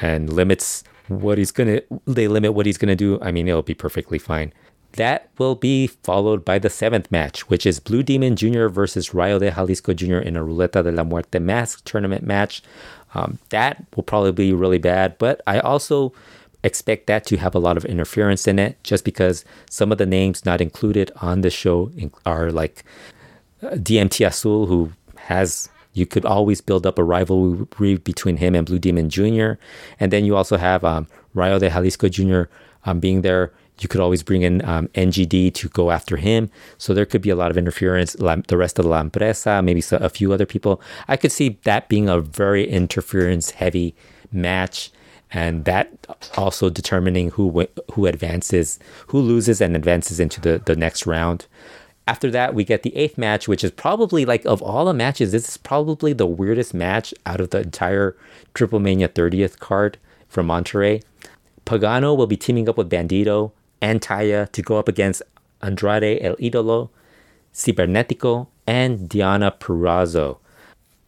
[0.00, 1.80] and limits what he's gonna.
[2.06, 3.18] They limit what he's gonna do.
[3.22, 4.52] I mean, it'll be perfectly fine.
[4.94, 8.66] That will be followed by the seventh match, which is Blue Demon Jr.
[8.66, 10.18] versus Rayo de Jalisco Jr.
[10.18, 12.62] in a Ruleta de la Muerte mask tournament match.
[13.14, 16.12] Um, that will probably be really bad, but I also
[16.62, 20.06] expect that to have a lot of interference in it just because some of the
[20.06, 21.90] names not included on the show
[22.26, 22.84] are like
[23.62, 28.66] uh, DMT Azul, who has you could always build up a rivalry between him and
[28.66, 29.52] Blue Demon Jr.
[29.98, 32.42] And then you also have um, Rayo de Jalisco Jr.
[32.84, 36.50] Um, being there you could always bring in um, NGD to go after him.
[36.78, 38.12] So there could be a lot of interference.
[38.14, 40.80] the rest of La Empresa, maybe a few other people.
[41.08, 43.94] I could see that being a very interference heavy
[44.32, 44.90] match.
[45.32, 45.90] And that
[46.36, 51.46] also determining who who advances, who loses and advances into the, the next round.
[52.08, 55.30] After that, we get the eighth match, which is probably like of all the matches,
[55.30, 58.16] this is probably the weirdest match out of the entire
[58.54, 61.04] Triple Mania 30th card from Monterrey.
[61.64, 65.22] Pagano will be teaming up with Bandito and Taya to go up against
[65.62, 66.90] Andrade El Idolo,
[67.52, 70.38] Cibernetico, and Deonna Purrazzo.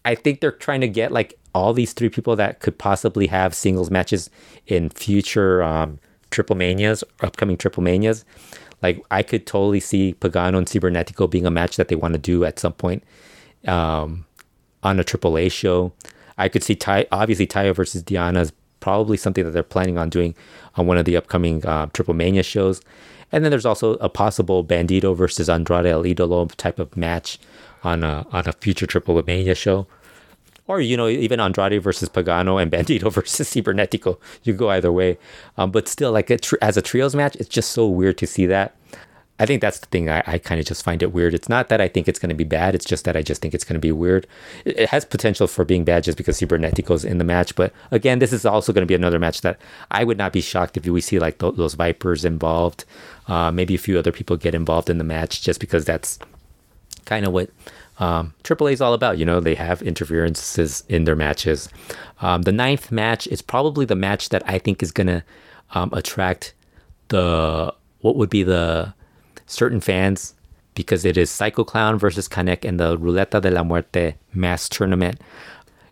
[0.04, 3.54] I think they're trying to get like all these three people that could possibly have
[3.54, 4.30] singles matches
[4.66, 5.98] in future um,
[6.30, 8.24] Triple Manias, upcoming Triple Manias.
[8.82, 12.18] Like I could totally see Pagano and Cibernetico being a match that they want to
[12.18, 13.04] do at some point
[13.66, 14.24] um,
[14.82, 15.92] on a Triple A show.
[16.38, 20.10] I could see Ty, obviously Taya versus Deonna is probably something that they're planning on
[20.10, 20.34] doing
[20.74, 22.82] on one of the upcoming uh, Triple Mania shows.
[23.30, 27.38] And then there's also a possible Bandito versus Andrade El Idolo type of match
[27.82, 29.86] on a on a future Triple Mania show.
[30.66, 34.18] Or you know even Andrade versus Pagano and Bandito versus Cibernetico.
[34.42, 35.16] You go either way,
[35.56, 38.26] um, but still like a tr- as a trios match, it's just so weird to
[38.26, 38.76] see that.
[39.38, 40.08] I think that's the thing.
[40.08, 41.34] I, I kind of just find it weird.
[41.34, 42.74] It's not that I think it's going to be bad.
[42.74, 44.26] It's just that I just think it's going to be weird.
[44.64, 47.56] It, it has potential for being bad just because Cibernetico's in the match.
[47.56, 49.58] But again, this is also going to be another match that
[49.90, 52.84] I would not be shocked if we see like th- those Vipers involved.
[53.26, 56.18] Uh, maybe a few other people get involved in the match just because that's
[57.04, 57.50] kind of what
[57.98, 59.18] um, AAA is all about.
[59.18, 61.68] You know, they have interferences in their matches.
[62.20, 65.24] Um, the ninth match is probably the match that I think is going to
[65.72, 66.54] um, attract
[67.08, 68.94] the what would be the
[69.46, 70.34] certain fans
[70.74, 75.20] because it is Psycho Clown versus Kanek in the Ruleta de la Muerte mass tournament.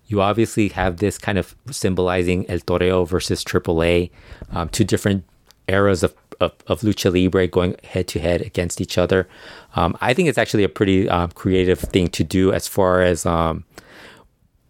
[0.06, 4.10] You obviously have this kind of symbolizing El Toreo versus AAA,
[4.50, 5.24] um, two different
[5.68, 9.28] eras of, of, of, lucha libre going head to head against each other.
[9.76, 13.24] Um, I think it's actually a pretty um, creative thing to do as far as
[13.24, 13.64] um,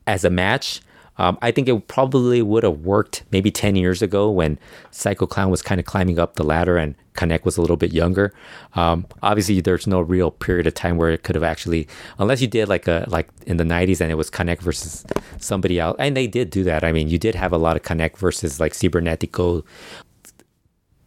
[0.07, 0.83] as a match.
[1.20, 4.59] Um, I think it probably would have worked maybe 10 years ago when
[4.90, 7.92] Psycho Clown was kind of climbing up the ladder and Kanek was a little bit
[7.92, 8.33] younger.
[8.74, 11.87] Um, obviously, there's no real period of time where it could have actually,
[12.18, 15.04] unless you did like a like in the 90s and it was Kanek versus
[15.38, 16.85] somebody else, and they did do that.
[16.85, 19.62] I mean, you did have a lot of Kanek versus like Cibernetico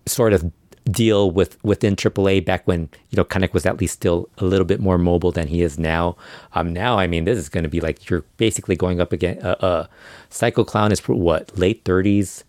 [0.05, 0.51] sort of
[0.91, 4.65] deal with within AAA back when you know Kanek was at least still a little
[4.65, 6.15] bit more mobile than he is now.
[6.53, 9.43] Um, now I mean this is going to be like you're basically going up against
[9.43, 9.87] uh, uh,
[10.29, 12.43] Psycho Clown is what late thirties,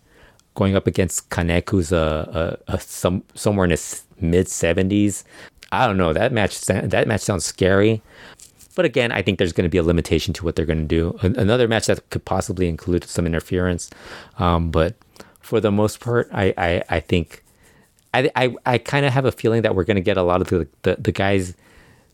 [0.55, 5.23] going up against Kanek who's a, a, a some somewhere in his mid seventies.
[5.71, 6.61] I don't know that match.
[6.61, 8.01] That match sounds scary.
[8.75, 10.85] But again, I think there's going to be a limitation to what they're going to
[10.85, 11.17] do.
[11.21, 13.89] Another match that could possibly include some interference,
[14.37, 14.95] um, but
[15.39, 17.44] for the most part, I, I, I think
[18.15, 20.41] I I, I kind of have a feeling that we're going to get a lot
[20.41, 21.55] of the, the, the guys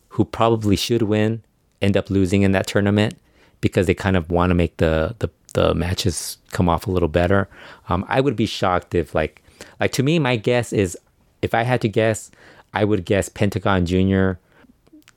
[0.10, 1.44] who probably should win
[1.82, 3.16] end up losing in that tournament
[3.62, 7.10] because they kind of want to make the, the the matches come off a little
[7.10, 7.50] better.
[7.90, 9.42] Um, I would be shocked if like
[9.80, 10.98] like to me, my guess is
[11.42, 12.32] if I had to guess,
[12.74, 14.40] I would guess Pentagon Junior,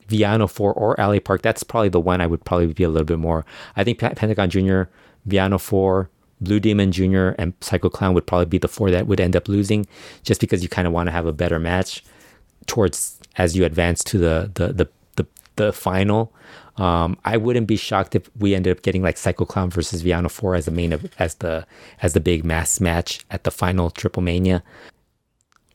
[0.09, 1.43] Villano Four, or LA Park.
[1.43, 3.45] That's probably the one I would probably be a little bit more.
[3.77, 4.89] I think Pentagon Junior,
[5.27, 6.11] Villano Four,
[6.45, 7.31] Blue Demon Jr.
[7.39, 9.87] and Psycho Clown would probably be the four that would end up losing,
[10.23, 12.05] just because you kind of want to have a better match
[12.67, 15.27] towards as you advance to the the the the,
[15.57, 16.33] the final.
[16.77, 20.29] Um, I wouldn't be shocked if we ended up getting like Psycho Clown versus Villano
[20.29, 21.67] Four as the main of, as the
[22.03, 24.63] as the big mass match at the final Triple Mania,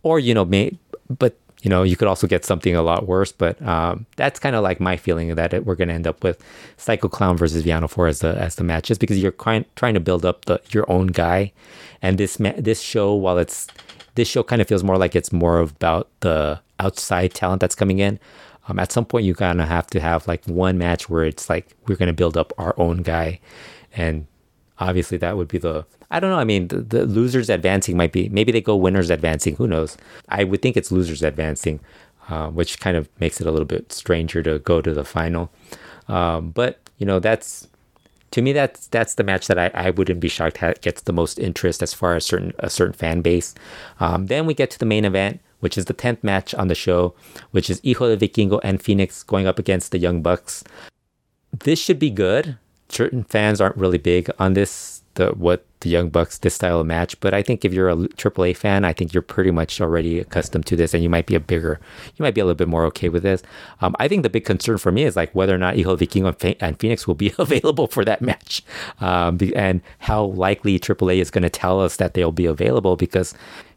[0.03, 0.77] or you know, may
[1.10, 3.31] but you know, you could also get something a lot worse.
[3.31, 6.23] But um, that's kind of like my feeling that it, we're going to end up
[6.23, 6.43] with
[6.77, 9.93] Psycho Clown versus Villano Four as the as the match, just because you're trying trying
[9.93, 11.51] to build up the your own guy,
[12.01, 13.67] and this ma- this show, while it's
[14.15, 17.99] this show kind of feels more like it's more about the outside talent that's coming
[17.99, 18.19] in.
[18.67, 21.49] Um, at some point, you kind of have to have like one match where it's
[21.49, 23.39] like we're going to build up our own guy,
[23.93, 24.27] and
[24.79, 26.39] obviously that would be the I don't know.
[26.39, 29.55] I mean, the, the, losers advancing might be maybe they go winners advancing.
[29.57, 29.95] Who knows?
[30.29, 31.79] I would think it's losers advancing,
[32.29, 35.51] uh, which kind of makes it a little bit stranger to go to the final.
[36.07, 37.67] Um, but you know, that's
[38.31, 41.13] to me that's that's the match that I, I wouldn't be shocked at gets the
[41.13, 43.53] most interest as far as certain a certain fan base.
[43.99, 46.75] Um, then we get to the main event, which is the tenth match on the
[46.75, 47.13] show,
[47.51, 50.63] which is Hijo de Vikingo and Fenix going up against the Young Bucks.
[51.51, 52.57] This should be good.
[52.89, 56.88] Certain fans aren't really big on this the what the Young Bucks this style of
[56.88, 57.19] match.
[57.19, 60.65] But I think if you're a AAA fan, I think you're pretty much already accustomed
[60.67, 61.80] to this, and you might be a bigger,
[62.15, 63.43] you might be a little bit more okay with this.
[63.82, 66.25] Um, I think the big concern for me is like whether or not Hijo Viking
[66.25, 68.63] and Fenix will be available for that match,
[69.02, 73.34] um, and how likely AAA is going to tell us that they'll be available because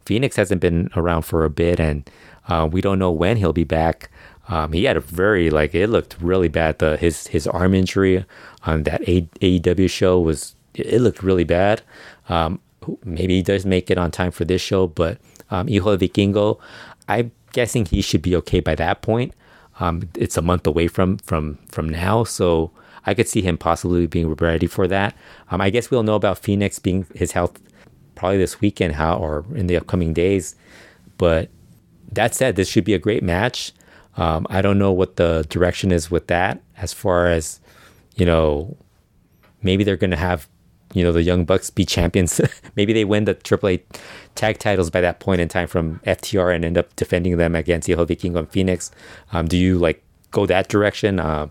[0.06, 2.08] Fenix hasn't been around for a bit, and
[2.48, 4.10] uh, we don't know when he'll be back.
[4.48, 6.78] Um, he had a very like it looked really bad.
[6.78, 8.24] The his his arm injury
[8.64, 11.82] on that AEW show was it looked really bad.
[12.28, 12.60] Um,
[13.04, 15.18] maybe he does make it on time for this show, but
[15.50, 16.58] um, Hijo Vikingo,
[17.08, 19.34] I'm guessing he should be okay by that point.
[19.80, 22.70] Um, it's a month away from from from now, so
[23.06, 25.14] I could see him possibly being ready for that.
[25.50, 27.60] Um, I guess we'll know about Fenix being his health
[28.14, 30.54] probably this weekend, how or in the upcoming days.
[31.18, 31.50] But
[32.10, 33.72] that said, this should be a great match.
[34.16, 37.60] Um, I don't know what the direction is with that as far as,
[38.16, 38.76] you know,
[39.62, 40.48] maybe they're going to have,
[40.92, 42.40] you know, the Young Bucks be champions.
[42.76, 43.82] maybe they win the AAA
[44.34, 47.88] tag titles by that point in time from FTR and end up defending them against
[47.88, 48.90] Hijo King and Fenix.
[49.32, 51.18] Um, do you like go that direction?
[51.18, 51.48] Uh,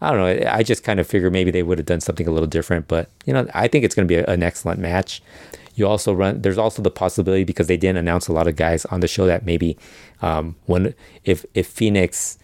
[0.00, 0.50] I don't know.
[0.50, 3.10] I just kind of figure maybe they would have done something a little different, but
[3.26, 5.22] you know, I think it's going to be a, an excellent match.
[5.80, 6.42] You also run.
[6.42, 9.24] There's also the possibility because they didn't announce a lot of guys on the show
[9.24, 9.78] that maybe
[10.20, 12.36] um, when if if Fenix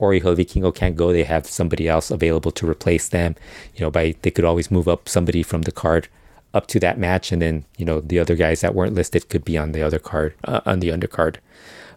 [0.00, 3.36] or Vikingo can't go, they have somebody else available to replace them.
[3.76, 6.08] You know, by they could always move up somebody from the card
[6.52, 9.44] up to that match, and then you know the other guys that weren't listed could
[9.44, 11.36] be on the other card uh, on the undercard.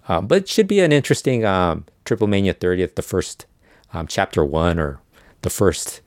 [0.07, 3.47] Um, but it should be an interesting um, Triple Mania 30th, the first
[3.93, 4.99] um, chapter one or
[5.41, 6.01] the first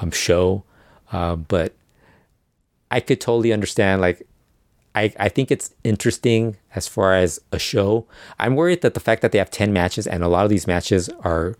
[0.00, 0.62] um, show.
[1.10, 1.74] Uh, but
[2.90, 4.00] I could totally understand.
[4.00, 4.26] Like,
[4.94, 8.06] I, I think it's interesting as far as a show.
[8.38, 10.66] I'm worried that the fact that they have 10 matches and a lot of these
[10.66, 11.56] matches are,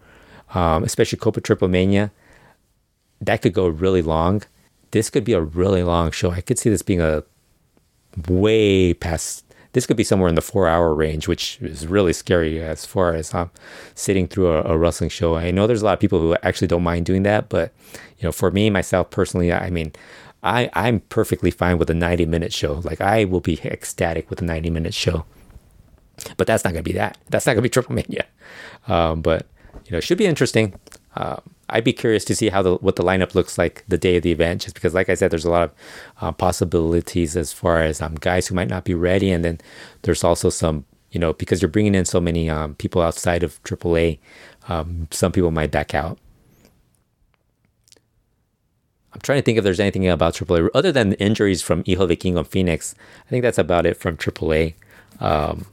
[0.54, 2.10] um, especially Copa Triple Mania,
[3.20, 4.42] that could go really long.
[4.90, 6.32] This could be a really long show.
[6.32, 7.22] I could see this being a
[8.28, 12.60] way past this could be somewhere in the four hour range, which is really scary
[12.60, 13.50] as far as um,
[13.94, 15.36] sitting through a, a, wrestling show.
[15.36, 17.72] I know there's a lot of people who actually don't mind doing that, but
[18.18, 19.92] you know, for me myself personally, I mean,
[20.42, 22.80] I I'm perfectly fine with a 90 minute show.
[22.84, 25.24] Like I will be ecstatic with a 90 minute show.
[26.36, 27.18] But that's not gonna be that.
[27.28, 28.26] That's not gonna be Triple Mania.
[28.88, 29.46] Um, but
[29.86, 30.74] you know, it should be interesting.
[31.16, 34.16] Um, I'd be curious to see how the what the lineup looks like the day
[34.16, 35.72] of the event, just because, like I said, there's a lot of
[36.20, 39.58] uh, possibilities as far as um, guys who might not be ready, and then
[40.02, 43.62] there's also some, you know, because you're bringing in so many um, people outside of
[43.62, 44.18] AAA,
[44.68, 46.18] um, some people might back out.
[49.20, 52.38] I'm trying to think if there's anything about AAA other than injuries from Hijo Vikingo
[52.38, 52.94] and Fenix.
[53.26, 54.72] I think that's about it from AAA.
[55.20, 55.66] Um,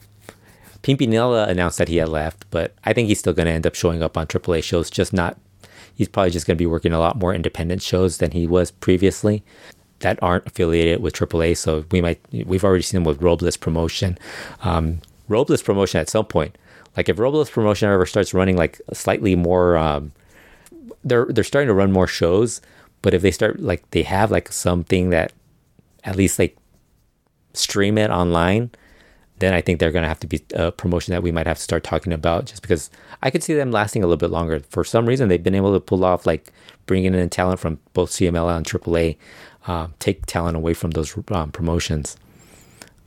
[0.84, 3.74] Pimpinela announced that he had left, but I think he's still going to end up
[3.74, 5.38] showing up on AAA shows, just not
[5.96, 8.70] he's probably just going to be working a lot more independent shows than he was
[8.70, 9.44] previously
[10.00, 11.56] that aren't affiliated with AAA.
[11.56, 14.18] So we might we've already seen him with Robles promotion.
[14.62, 16.58] Um, Robles promotion at some point,
[16.98, 20.12] like if Robles promotion ever starts running like slightly more, um,
[21.06, 22.60] they're they're starting to run more shows.
[23.08, 25.32] But if they start like they have like something that
[26.04, 26.58] at least like
[27.54, 28.72] stream it online,
[29.40, 31.56] then I think they're going to have to be a promotion that we might have
[31.56, 32.90] to start talking about just because
[33.24, 34.60] I could see them lasting a little bit longer.
[34.60, 36.52] For some reason, they've been able to pull off like
[36.86, 39.16] bringing in talent from both CMLL and AAA,
[39.68, 42.18] um, take talent away from those um, promotions.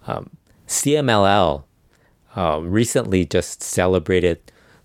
[0.06, 0.30] Um,
[0.66, 1.64] CMLL
[2.38, 4.40] uh, recently just celebrated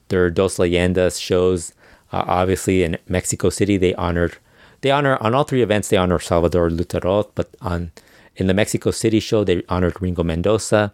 [0.09, 1.71] their Dos Leyendas shows.
[2.11, 4.39] Uh, obviously, in Mexico City, they honored
[4.85, 7.91] they honor on all three events they honor Salvador Lutteroth, but on
[8.35, 10.93] in the Mexico City show they honored Ringo Mendoza.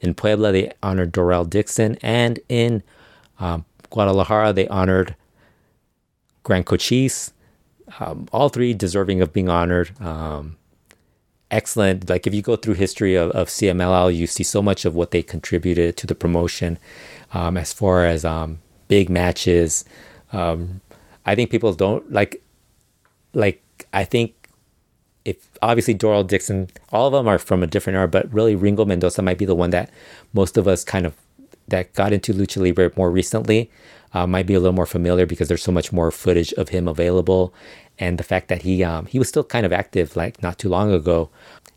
[0.00, 1.98] In Puebla, they honored Dory Dixon.
[2.02, 2.84] And in
[3.40, 5.16] um, Guadalajara, they honored
[6.44, 7.32] Gran Cochisse.
[7.98, 10.00] Um, all three deserving of being honored.
[10.00, 10.56] Um,
[11.50, 12.08] excellent.
[12.08, 15.10] Like if you go through history of, of CMLL, you see so much of what
[15.10, 16.78] they contributed to the promotion
[17.32, 19.84] um, as far as um, big matches.
[20.32, 20.80] Um,
[21.26, 22.40] I think people don't like,
[23.34, 24.34] like, I think
[25.24, 28.84] if obviously Dory Dixon, all of them are from a different era, but really Ringo
[28.84, 29.90] Mendoza might be the one that
[30.32, 31.14] most of us kind of
[31.68, 33.70] that got into lucha libre more recently
[34.14, 36.86] uh, might be a little more familiar because there's so much more footage of him
[36.88, 37.54] available,
[37.98, 40.68] and the fact that he um, he was still kind of active like not too
[40.68, 41.30] long ago,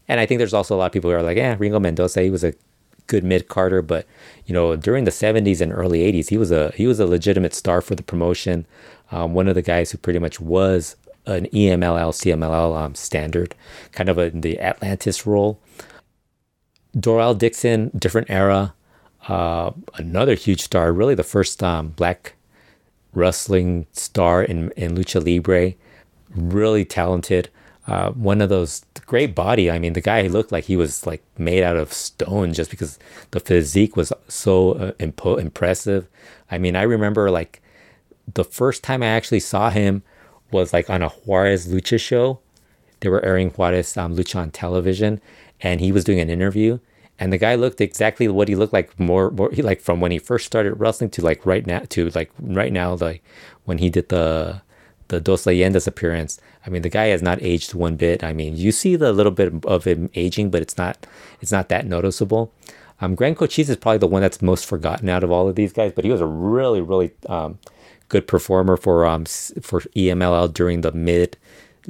[0.08, 2.22] and I think there's also a lot of people who are like, yeah, Ringo Mendoza,
[2.22, 2.54] he was a
[3.08, 4.06] good mid Carter, but
[4.46, 7.54] you know during the 70s and early 80s, he was a he was a legitimate
[7.54, 8.66] star for the promotion.
[9.12, 13.56] Um, one of the guys who pretty much was an EMLL, CMLL um, standard,
[13.92, 15.60] kind of a, the Atlantis role.
[16.98, 18.74] Dory Dixon, different era,
[19.28, 22.34] uh, another huge star, really the first um, black
[23.14, 25.74] wrestling star in, in Lucha Libre,
[26.34, 27.50] really talented.
[27.88, 29.70] Uh, one of those great body.
[29.70, 32.98] I mean, the guy looked like he was like made out of stone just because
[33.32, 36.08] the physique was so uh, impo- impressive.
[36.50, 37.62] I mean, I remember like
[38.34, 40.02] the first time I actually saw him
[40.52, 42.40] was like on a Juarez Lucha show.
[43.00, 45.22] They were airing Juarez um, Lucha on television,
[45.62, 46.80] and he was doing an interview.
[47.18, 50.20] And the guy looked exactly what he looked like more, more like from when he
[50.20, 53.24] first started wrestling to like right now to like right now like
[53.64, 54.62] when he did the
[55.08, 56.40] the Dos Leyendas appearance.
[56.66, 58.24] I mean, the guy has not aged one bit.
[58.24, 61.06] I mean, you see the little bit of him aging, but it's not
[61.42, 62.52] it's not that noticeable.
[63.02, 65.74] Um, Gran Cochisse is probably the one that's most forgotten out of all of these
[65.74, 67.60] guys, but he was a really, really um,
[68.10, 71.38] good performer for um for EMLL during the mid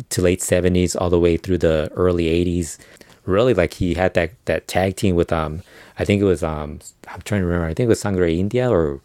[0.10, 2.78] to late 70s all the way through the early 80s.
[3.26, 5.64] Really like he had that that tag team with um
[5.98, 7.66] I think it was um I'm trying to remember.
[7.68, 9.02] I think it was Sangre India or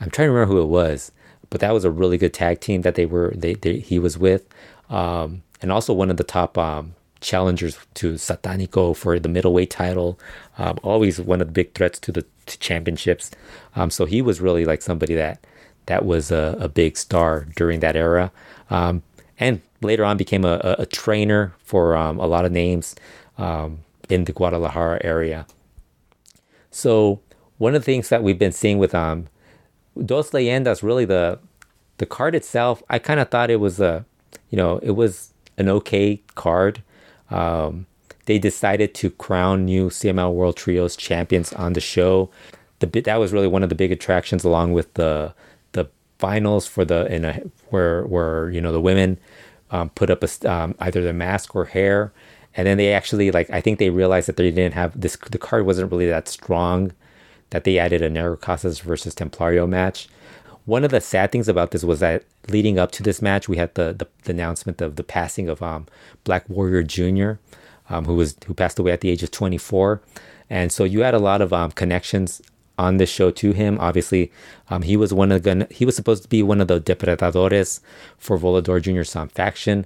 [0.00, 1.10] I'm trying to remember who it was,
[1.50, 4.16] but that was a really good tag team that they were they, they he was
[4.16, 4.46] with,
[4.90, 10.18] um, and also one of the top um, challengers to Satanico for the middleweight title.
[10.56, 13.30] Um, always one of the big threats to the to championships.
[13.74, 15.44] Um, so he was really like somebody that
[15.88, 18.30] that was a, a big star during that era,
[18.70, 19.02] um,
[19.38, 22.96] and later on became a, a, trainer for um, a lot of names
[23.36, 25.46] um, in the Guadalajara area.
[26.70, 27.20] So
[27.58, 29.26] one of the things that we've been seeing with um,
[30.04, 31.38] Dos Leyendas, really the
[31.98, 34.04] the card itself, I kind of thought it was a,
[34.50, 36.82] you know, it was an okay card.
[37.30, 37.86] Um,
[38.26, 42.30] they decided to crown new CML World Trios champions on the show.
[42.78, 45.34] The that was really one of the big attractions, along with the
[46.18, 47.40] finals for the in a
[47.70, 49.18] where where you know the women
[49.70, 52.12] um, put up a um, either the mask or hair,
[52.54, 55.16] and then they actually like I think they realized that they didn't have this.
[55.16, 56.92] The card wasn't really that strong.
[57.50, 60.08] That they added a Casas versus Templario match.
[60.66, 63.56] One of the sad things about this was that leading up to this match, we
[63.56, 65.86] had the the, the announcement of the passing of um,
[66.24, 67.32] Black Warrior Jr.,
[67.88, 70.02] um, who was who passed away at the age of 24,
[70.50, 72.42] and so you had a lot of um, connections
[72.78, 73.76] on this show to him.
[73.80, 74.32] Obviously,
[74.70, 77.80] um, he was one of the he was supposed to be one of the depredadores
[78.16, 79.84] for Volador Jr.'s um, faction,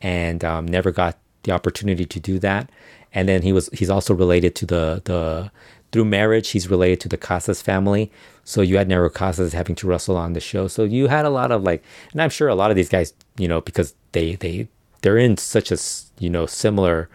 [0.00, 2.70] and um, never got the opportunity to do that.
[3.14, 5.50] And then he was he's also related to the the
[5.92, 8.10] through marriage he's related to the Casas family.
[8.44, 10.66] So you had Negro Casas having to wrestle on the show.
[10.66, 13.12] So you had a lot of like, and I'm sure a lot of these guys,
[13.36, 14.68] you know, because they they
[15.02, 15.78] they're in such a
[16.18, 17.08] you know similar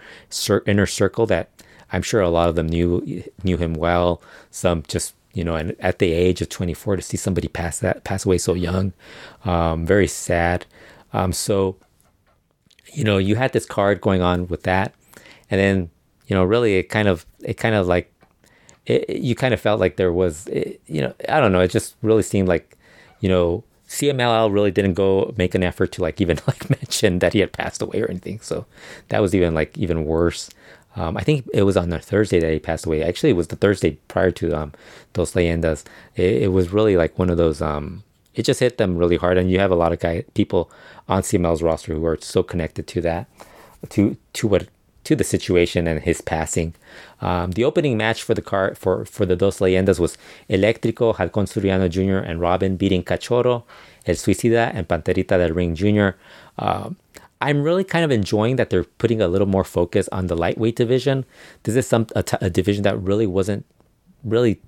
[0.65, 1.49] inner circle that
[1.91, 4.21] I'm sure a lot of them knew knew him well.
[4.51, 8.03] Some just you know, and at the age of 24 to see somebody pass that
[8.03, 8.93] pass away so young,
[9.45, 10.65] um, very sad.
[11.13, 11.77] Um, so,
[12.93, 14.93] you know, you had this card going on with that,
[15.49, 15.89] and then
[16.27, 18.13] you know, really, it kind of it kind of like
[18.85, 21.71] it, you kind of felt like there was, it, you know, I don't know, it
[21.71, 22.77] just really seemed like,
[23.19, 27.33] you know, CMLL really didn't go make an effort to like even like mention that
[27.33, 28.39] he had passed away or anything.
[28.41, 28.65] So
[29.09, 30.49] that was even like even worse.
[30.97, 33.03] Um, I think it was on the Thursday that he passed away.
[33.03, 34.73] Actually, it was the Thursday prior to um,
[35.13, 35.85] Dos Leyendas.
[36.15, 37.61] It, it was really like one of those.
[37.61, 40.71] Um, it just hit them really hard, and you have a lot of guy people
[41.07, 43.27] on CML's roster who are so connected to that,
[43.89, 44.67] to to what
[45.03, 46.73] to the situation and his passing.
[47.21, 50.17] Um, the opening match for the car for for the Dos Leyendas was
[50.49, 52.25] Eléctrico, Halcón Suriano Jr.
[52.27, 53.63] and Robin beating Cachorro,
[54.05, 56.09] El Suicida, and Panterita del Ring Jr.
[57.41, 60.75] I'm really kind of enjoying that they're putting a little more focus on the lightweight
[60.75, 61.25] division.
[61.63, 63.65] This is some a, t- a division that really wasn't
[64.23, 64.59] really,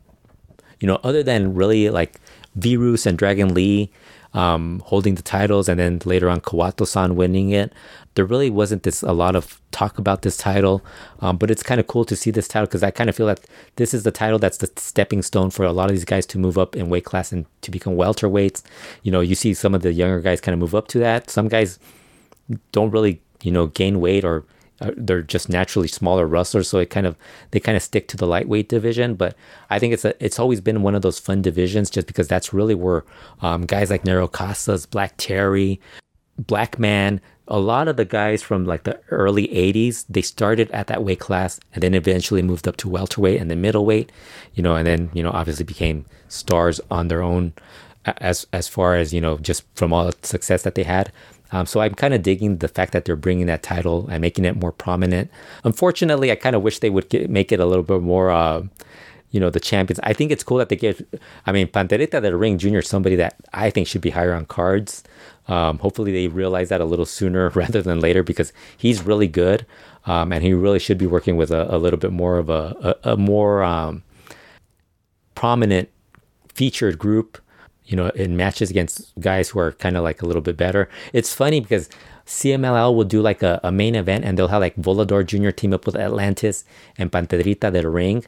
[0.80, 2.20] you know, other than really like
[2.56, 3.92] Virus and Dragon Lee
[4.34, 7.74] um, holding the titles, and then later on Kawato-san winning it.
[8.16, 10.84] There really wasn't this a lot of talk about this title,
[11.20, 13.28] um, but it's kind of cool to see this title because I kind of feel
[13.28, 13.42] that
[13.78, 16.38] this is the title that's the stepping stone for a lot of these guys to
[16.38, 18.62] move up in weight class and to become welterweights.
[19.04, 21.30] You know, you see some of the younger guys kind of move up to that.
[21.30, 21.80] Some guys
[22.72, 24.46] don't really you know gain weight or
[24.82, 27.18] uh, they're just naturally smaller wrestlers so it kind of
[27.52, 29.16] they kind of stick to the lightweight division.
[29.16, 29.36] But
[29.70, 32.54] i think it's a, it's always been one of those fun divisions just because that's
[32.54, 33.04] really where
[33.42, 35.80] um, guys like Negro Casas black terry
[36.38, 37.20] black man
[37.50, 41.20] a lot of the guys from like the early 80s they started at that weight
[41.20, 44.12] class and then eventually moved up to welterweight and then middleweight
[44.54, 47.54] you know and then you know obviously became stars on their own
[48.06, 51.12] as as far as you know just from all the success that they had
[51.52, 54.46] um, so I'm kind of digging the fact that they're bringing that title and making
[54.46, 55.32] it more prominent.
[55.64, 58.64] Unfortunately, I kind of wish they would get, make it a little bit more, uh,
[59.32, 60.00] you know, the champions.
[60.04, 61.08] I think it's cool that they get.
[61.46, 62.82] I mean, Panterita del Ring Jr.
[62.82, 65.04] somebody that I think should be higher on cards.
[65.48, 69.66] Um, hopefully, they realize that a little sooner rather than later because he's really good,
[70.06, 72.96] um, and he really should be working with a, a little bit more of a
[73.04, 74.04] a, a more um,
[75.34, 75.90] prominent
[76.54, 77.40] featured group
[77.90, 80.88] you know, in matches against guys who are kind of like a little bit better.
[81.12, 81.90] It's funny because
[82.28, 85.50] CMLL will do like a, a main event and they'll have like Volador Jr.
[85.50, 86.64] team up with Atlantis
[87.00, 88.26] and Panterita del Ring.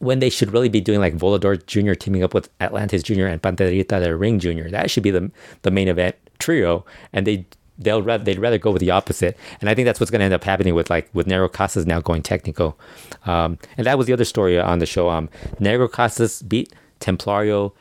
[0.00, 1.94] When they should really be doing like Volador Jr.
[1.94, 3.24] teaming up with Atlantis Jr.
[3.26, 4.68] and Panterita del Ring Jr.
[4.68, 5.32] That should be the
[5.62, 6.84] the main event trio.
[7.14, 7.46] And they
[7.78, 9.36] they'll rather they'd rather go with the opposite.
[9.62, 11.86] And I think that's what's going to end up happening with like with Negro Casas
[11.86, 12.78] now going technical.
[13.24, 15.08] Um, and that was the other story on the show.
[15.08, 17.72] Um, Negro Casas beat Templario.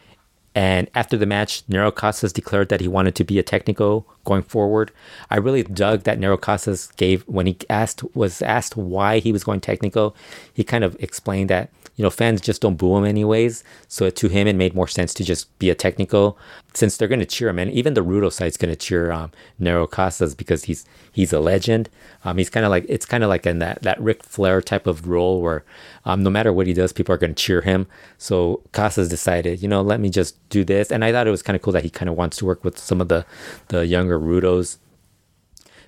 [0.55, 4.41] And after the match, Negro Casas declared that he wanted to be a technical going
[4.41, 4.91] forward.
[5.29, 9.43] I really dug that Negro Casas gave when he asked was asked why he was
[9.43, 10.15] going technical.
[10.51, 13.63] He kind of explained that you know fans just don't boo him anyways.
[13.87, 16.37] So to him, it made more sense to just be a technical
[16.73, 19.31] since they're going to cheer him, and even the Rudo side's going to cheer um,
[19.59, 21.89] Negro Casas because he's he's a legend.
[22.23, 24.85] Um, he's kind of like it's kind of like in that that Ric Flair type
[24.85, 25.65] of role where
[26.05, 27.87] um, no matter what he does, people are going to cheer him.
[28.19, 31.41] So Casas decided, you know, let me just do this, and I thought it was
[31.41, 33.25] kind of cool that he kind of wants to work with some of the
[33.69, 34.77] the younger Rudos.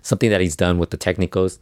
[0.02, 1.60] Something that he's done with the Technicos.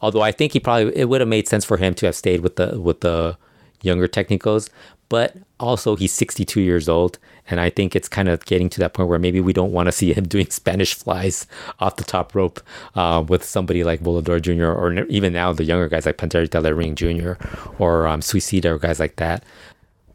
[0.00, 2.40] Although I think he probably it would have made sense for him to have stayed
[2.40, 3.36] with the with the
[3.84, 4.70] younger Technicos,
[5.08, 7.18] but also he's 62 years old
[7.48, 9.86] and i think it's kind of getting to that point where maybe we don't want
[9.86, 11.46] to see him doing spanish flies
[11.80, 12.60] off the top rope
[12.94, 16.72] uh, with somebody like volador jr or even now the younger guys like panterita del
[16.72, 17.34] ring jr
[17.78, 19.44] or um, suicida or guys like that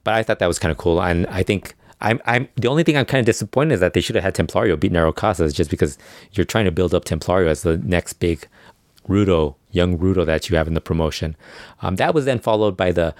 [0.03, 2.83] but i thought that was kind of cool and i think I'm, I'm the only
[2.83, 5.51] thing I'm kind of disappointed is that they should have had Templario beat Negro Casas
[5.51, 5.97] just because
[6.31, 8.47] you're trying to build up Templario as the next big
[9.09, 11.35] Rudo, young Rudo that you have in the promotion.
[11.81, 13.13] Um, that was then followed by the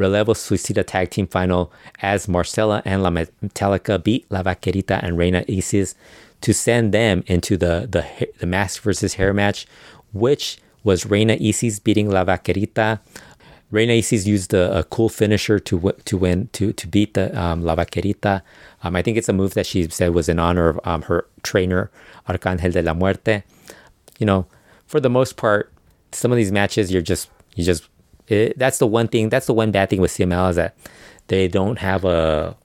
[0.00, 1.70] Relevo Suicida Tag Team Final
[2.00, 5.94] as Marcela and La Metálica beat La Vaquerita and Reina Isis
[6.40, 9.66] to send them into the, the, the mask versus hair match,
[10.14, 13.00] which was Reina Isis beating La Vaquerita.
[13.70, 17.62] Reina Isis used a, a, cool finisher to to win to to beat the um,
[17.62, 18.42] La Vaquerita.
[18.82, 21.26] Um, I think it's a move that she said was in honor of um, her
[21.42, 21.90] trainer
[22.26, 23.44] Arcángel de la Muerte.
[24.18, 24.46] You know,
[24.86, 25.72] for the most part,
[26.10, 27.89] some of these matches you're just you just
[28.30, 29.28] it, that's the one thing.
[29.28, 30.76] That's the one bad thing with CML is that
[31.28, 32.56] they don't have a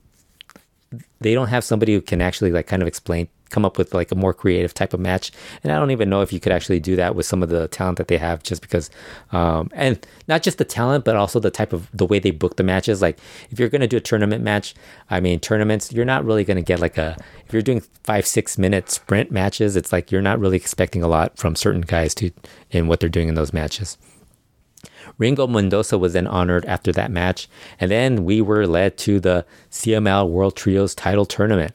[1.22, 4.12] they don't have somebody who can actually like kind of explain come up with like
[4.12, 5.32] a more creative type of match
[5.64, 7.68] and i don't even know if you could actually do that with some of the
[7.70, 8.90] talent that they have just because
[9.32, 12.58] um, and not just the talent but also the type of the way they book
[12.58, 13.20] the matches like
[13.52, 14.74] if you're going to do a tournament match
[15.10, 18.26] i mean tournaments you're not really going to get like a if you're doing five
[18.26, 22.16] six minute sprint matches it's like you're not really expecting a lot from certain guys
[22.16, 22.32] to
[22.72, 23.98] in what they're doing in those matches
[25.18, 27.48] Ringo Mendoza was then honored after that match.
[27.80, 31.74] And then we were led to the CML World Trios title tournament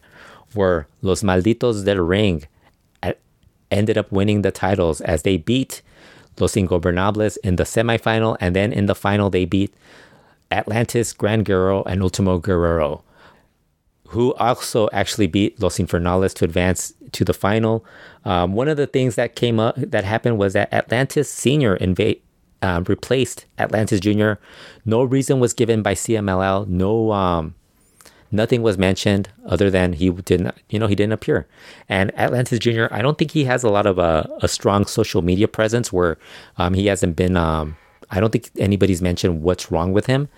[0.54, 2.44] where Los Malditos del Ring
[3.70, 5.82] ended up winning the titles as they beat
[6.38, 8.36] Los Ingobernables in the semifinal.
[8.40, 9.72] And then in the final, they beat
[10.50, 13.02] Atlantis, Gran Guerrero, and Ultimo Guerrero,
[14.08, 17.84] who also actually beat Los Infernales to advance to the final.
[18.24, 22.20] Um, one of the things that came up that happened was that Atlantis Senior invade
[22.62, 24.32] um, replaced Atlantis Jr.
[24.84, 26.66] No reason was given by CMLL.
[26.68, 27.54] No, um,
[28.30, 31.46] nothing was mentioned other than he didn't, you know, he didn't appear.
[31.88, 32.86] And Atlantis Jr.
[32.90, 36.18] I don't think he has a lot of a, a strong social media presence where
[36.58, 37.36] um, he hasn't been.
[37.36, 37.76] Um,
[38.12, 40.28] I don't think anybody's mentioned what's wrong with him.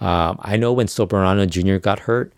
[0.00, 1.78] Um, I know when Soberano Jr.
[1.78, 2.30] got hurt,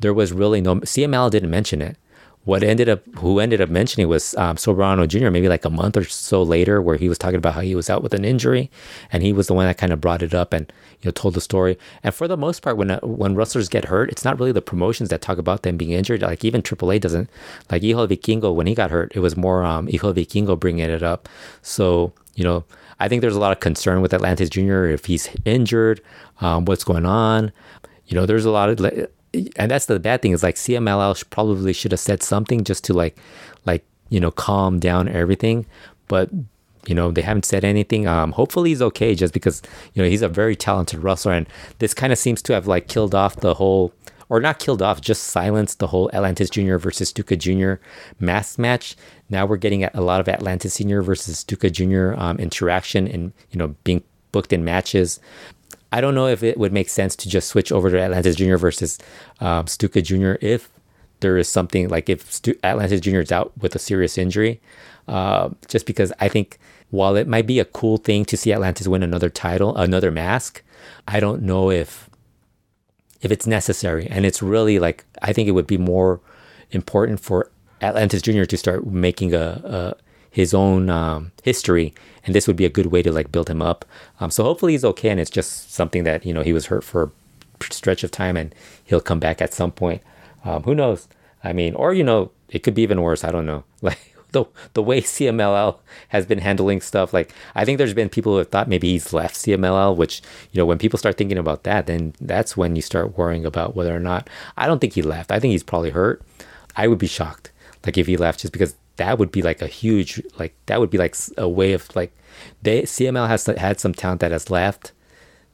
[0.00, 1.96] there was really no CML didn't mention it
[2.44, 5.30] what ended up who ended up mentioning was um, Soberano Jr.
[5.30, 7.88] Maybe like a month or so later, where he was talking about how he was
[7.88, 8.70] out with an injury,
[9.12, 11.34] and he was the one that kind of brought it up and you know told
[11.34, 11.78] the story.
[12.02, 14.62] And for the most part, when uh, when wrestlers get hurt, it's not really the
[14.62, 16.22] promotions that talk about them being injured.
[16.22, 17.30] Like even AAA doesn't.
[17.70, 21.28] Like Hijo Vikingo, when he got hurt, it was more um, Vikingo bringing it up.
[21.62, 22.64] So you know,
[22.98, 24.86] I think there's a lot of concern with Atlantis Jr.
[24.86, 26.00] if he's injured,
[26.40, 27.52] um, what's going on.
[28.06, 29.08] You know, there's a lot of
[29.56, 32.92] and that's the bad thing is like CMLL probably should have said something just to
[32.92, 33.16] like
[33.66, 35.66] like you know calm down everything,
[36.08, 36.30] but
[36.86, 38.06] you know they haven't said anything.
[38.06, 39.62] Um, hopefully he's okay just because
[39.94, 42.88] you know he's a very talented wrestler, and this kind of seems to have like
[42.88, 43.92] killed off the whole.
[44.28, 46.78] Or not killed off, just silenced the whole Atlantis Jr.
[46.78, 47.74] versus Stuka Jr.
[48.18, 48.96] mass match.
[49.28, 52.14] Now we're getting a lot of Atlantis Senior versus Stuka Jr.
[52.16, 54.02] Um, interaction and you know being
[54.32, 55.20] booked in matches.
[55.92, 58.56] I don't know if it would make sense to just switch over to Atlantis Jr.
[58.56, 58.98] versus
[59.40, 60.34] um, Stuka Jr.
[60.40, 60.70] if
[61.20, 63.20] there is something like if Stu- Atlantis Jr.
[63.20, 64.60] is out with a serious injury.
[65.06, 66.58] Uh, just because I think
[66.90, 70.62] while it might be a cool thing to see Atlantis win another title, another mask,
[71.06, 72.08] I don't know if
[73.20, 74.06] if it's necessary.
[74.08, 76.20] And it's really like I think it would be more
[76.70, 78.44] important for Atlantis Jr.
[78.44, 79.96] to start making a, a
[80.32, 83.62] his own um, history, and this would be a good way to like build him
[83.62, 83.84] up.
[84.18, 86.82] Um, so hopefully he's okay, and it's just something that you know he was hurt
[86.82, 87.12] for
[87.60, 88.54] a stretch of time, and
[88.84, 90.02] he'll come back at some point.
[90.44, 91.06] Um, who knows?
[91.44, 93.22] I mean, or you know, it could be even worse.
[93.22, 93.64] I don't know.
[93.82, 95.78] Like the the way CMLL
[96.08, 97.12] has been handling stuff.
[97.12, 100.58] Like I think there's been people who have thought maybe he's left CMLL, which you
[100.58, 103.94] know when people start thinking about that, then that's when you start worrying about whether
[103.94, 104.28] or not.
[104.56, 105.30] I don't think he left.
[105.30, 106.22] I think he's probably hurt.
[106.76, 107.52] I would be shocked,
[107.84, 110.90] like if he left, just because that would be like a huge like that would
[110.90, 112.12] be like a way of like
[112.62, 114.92] they CML has had some talent that has left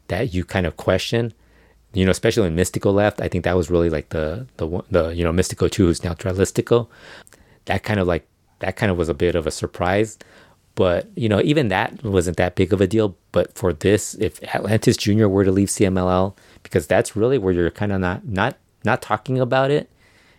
[0.08, 1.32] that you kind of question
[1.92, 5.08] you know especially when Místico left I think that was really like the the the
[5.10, 6.88] you know Místico 2 who's now Dralistico
[7.66, 8.26] that kind of like
[8.58, 10.18] that kind of was a bit of a surprise.
[10.74, 13.16] But you know, even that wasn't that big of a deal.
[13.32, 15.26] But for this, if Atlantis Jr.
[15.26, 19.38] were to leave CMLL, because that's really where you're kind of not not not talking
[19.40, 19.90] about it,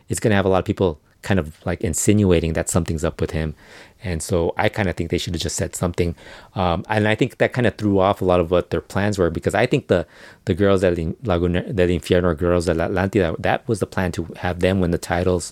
[0.07, 3.31] it's gonna have a lot of people kind of like insinuating that something's up with
[3.31, 3.55] him.
[4.01, 6.15] And so I kind of think they should have just said something.
[6.55, 9.17] Um, and I think that kind of threw off a lot of what their plans
[9.17, 10.07] were because I think the
[10.45, 14.61] the girls at Laguna del Infierno girls at Atlantida, that was the plan to have
[14.61, 15.51] them win the titles,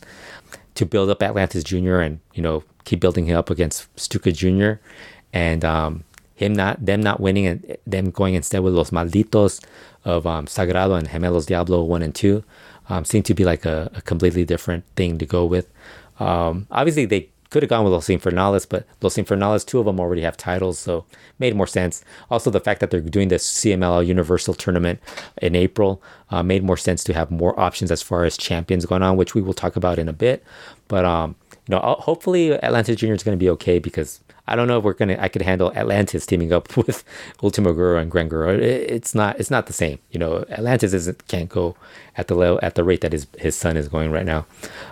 [0.76, 2.00] to build up Atlantis Jr.
[2.00, 4.80] and, you know, keep building him up against Stuka Jr.
[5.34, 6.06] And um,
[6.36, 9.62] him not them not winning and them going instead with Los Malditos
[10.06, 12.44] of um, Sagrado and Gemelos Diablo 1 and 2
[12.90, 15.70] um, seemed to be like a, a, completely different thing to go with.
[16.20, 20.00] Um, obviously, they could have gone with Los Infernales, but Los Infernales, two of them
[20.00, 21.06] already have titles, so
[21.40, 22.04] made more sense.
[22.30, 25.00] Also, the fact that they're doing this CMLL Universal Tournament
[25.42, 29.04] in April uh, made more sense to have more options as far as champions going
[29.04, 30.44] on, which we will talk about in a bit.
[30.88, 31.36] But um,
[31.68, 34.84] you know, hopefully Atlantis Junior is going to be okay because I don't know if
[34.84, 35.18] we're gonna.
[35.20, 37.04] I could handle Atlantis teaming up with
[37.44, 38.54] Ultimo Guerrero and Gran Guerrero.
[38.58, 39.40] It, it's not.
[39.40, 40.00] It's not the same.
[40.12, 41.76] You know, Atlantis isn't can't go
[42.16, 44.46] at the level at the rate that his his son is going right now.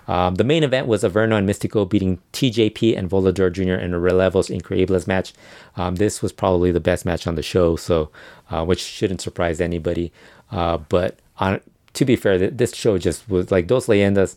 [0.08, 3.74] Um, the main event was Averno and Místico beating TJP and Volador Jr.
[3.74, 5.34] in a Relevos Increíbles match.
[5.78, 8.10] Um, this was probably the best match on the show, so
[8.49, 10.12] uh, which shouldn't surprise anybody.
[10.51, 11.62] Uh, but on
[11.93, 14.36] to be fair, this show just was like Dos Leyendas.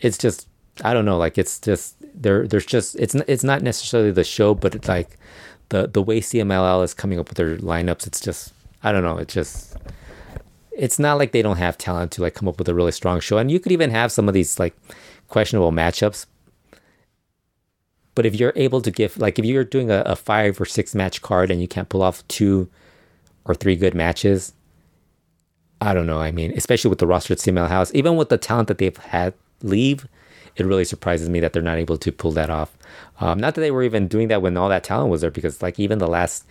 [0.00, 0.47] It's just
[0.84, 2.46] I don't know, like it's just there.
[2.46, 5.18] There's just it's it's not necessarily the show, but it's like
[5.70, 8.06] the the way CMLL is coming up with their lineups.
[8.06, 8.52] It's just
[8.82, 9.18] I don't know.
[9.18, 9.76] It's just
[10.72, 13.20] it's not like they don't have talent to like come up with a really strong
[13.20, 13.38] show.
[13.38, 14.76] And you could even have some of these like
[15.26, 16.26] questionable matchups.
[18.14, 20.94] But if you're able to give like if you're doing a, a five or six
[20.94, 22.68] match card and you can't pull off two
[23.44, 24.52] or three good matches,
[25.80, 26.20] I don't know.
[26.20, 28.96] I mean, especially with the roster at CML House, even with the talent that they've
[28.96, 30.06] had leave,
[30.58, 32.76] it really surprises me that they're not able to pull that off.
[33.20, 35.62] Um, not that they were even doing that when all that talent was there, because
[35.62, 36.44] like even the last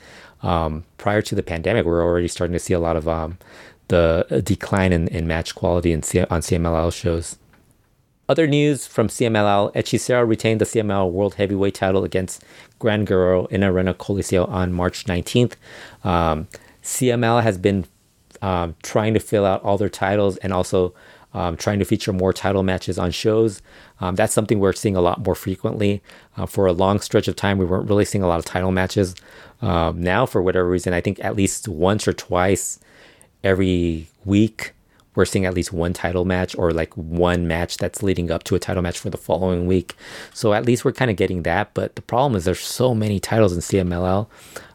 [0.44, 3.38] um, prior to the pandemic, we are already starting to see a lot of um,
[3.88, 7.38] the decline in, in match quality C- on CMLL shows.
[8.30, 12.44] Other news from CMLL: Hechicero retained the CMLL World Heavyweight title against
[12.78, 15.54] Gran Guerrero in Arena Coliseo on March 19th.
[16.04, 16.48] Um,
[16.84, 17.86] CML has been
[18.42, 20.94] um, trying to fill out all their titles and also
[21.38, 23.62] um, trying to feature more title matches on shows.
[24.02, 26.02] Um, that's something we're seeing a lot more frequently.
[26.36, 28.72] Uh, for a long stretch of time, we weren't really seeing a lot of title
[28.72, 29.14] matches.
[29.62, 32.80] Um, now, for whatever reason, I think at least once or twice
[33.44, 34.74] every week,
[35.14, 38.56] we're seeing at least one title match or like one match that's leading up to
[38.56, 39.96] a title match for the following week.
[40.34, 41.72] So at least we're kind of getting that.
[41.76, 44.28] But the problem is there's so many titles in CMLL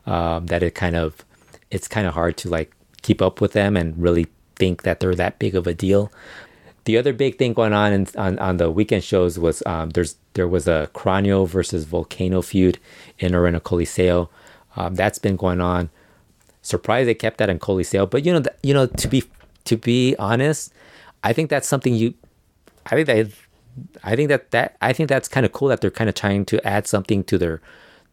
[0.07, 1.25] um, that it kind of
[1.73, 5.15] it's kind of hard to like keep up with them and really think that they're
[5.15, 6.13] that big of a deal
[6.85, 10.17] the other big thing going on in, on, on the weekend shows was um, there's
[10.35, 12.79] there was a Cráneo versus Volcano feud
[13.19, 14.29] in Arena Coliseo.
[14.77, 15.91] Um, that's been going on.
[16.63, 19.25] Surprised they kept that in Coliseo, but you know, th- you know, to be
[19.65, 20.73] to be honest,
[21.23, 22.15] I think that's something you.
[22.87, 23.29] I think that
[24.03, 26.45] I think that that I think that's kind of cool that they're kind of trying
[26.47, 27.61] to add something to their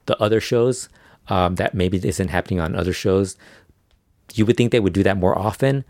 [0.06, 0.90] the other shows
[1.28, 3.38] um, that maybe isn't happening on other shows.
[4.34, 5.86] You would think they would do that more often,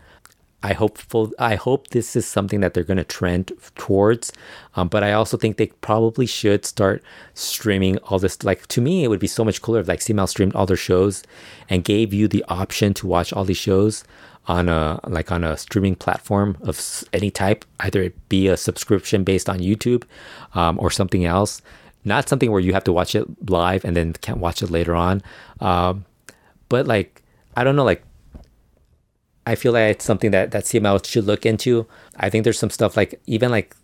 [0.62, 4.32] I hopeful I hope this is something that they're going to trend towards.
[4.76, 7.02] Um, but I also think they probably should start
[7.34, 8.42] streaming all this.
[8.44, 10.76] Like to me, it would be so much cooler if like CML streamed all their
[10.76, 11.22] shows
[11.68, 14.04] and gave you the option to watch all these shows
[14.46, 19.24] on a like on a streaming platform of any type, either it be a subscription
[19.24, 20.04] based on YouTube
[20.54, 21.62] um, or something else.
[22.04, 24.94] Not something where you have to watch it live and then can't watch it later
[24.94, 25.22] on.
[25.60, 26.04] Um,
[26.68, 27.22] but like
[27.56, 28.02] I don't know, like
[29.46, 31.86] I feel like it's something that that CML should look into.
[32.16, 33.74] I think there's some stuff like even like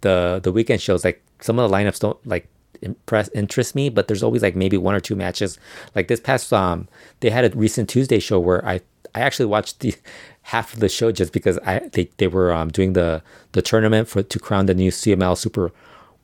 [0.00, 2.48] the the weekend shows, like some of the lineups don't like
[2.82, 5.58] impress interest me, but there's always like maybe one or two matches.
[5.94, 6.88] Like this past um
[7.20, 8.80] they had a recent Tuesday show where I
[9.14, 9.94] I actually watched the
[10.42, 14.08] half of the show just because I they, they were um doing the the tournament
[14.08, 15.72] for to crown the new CML super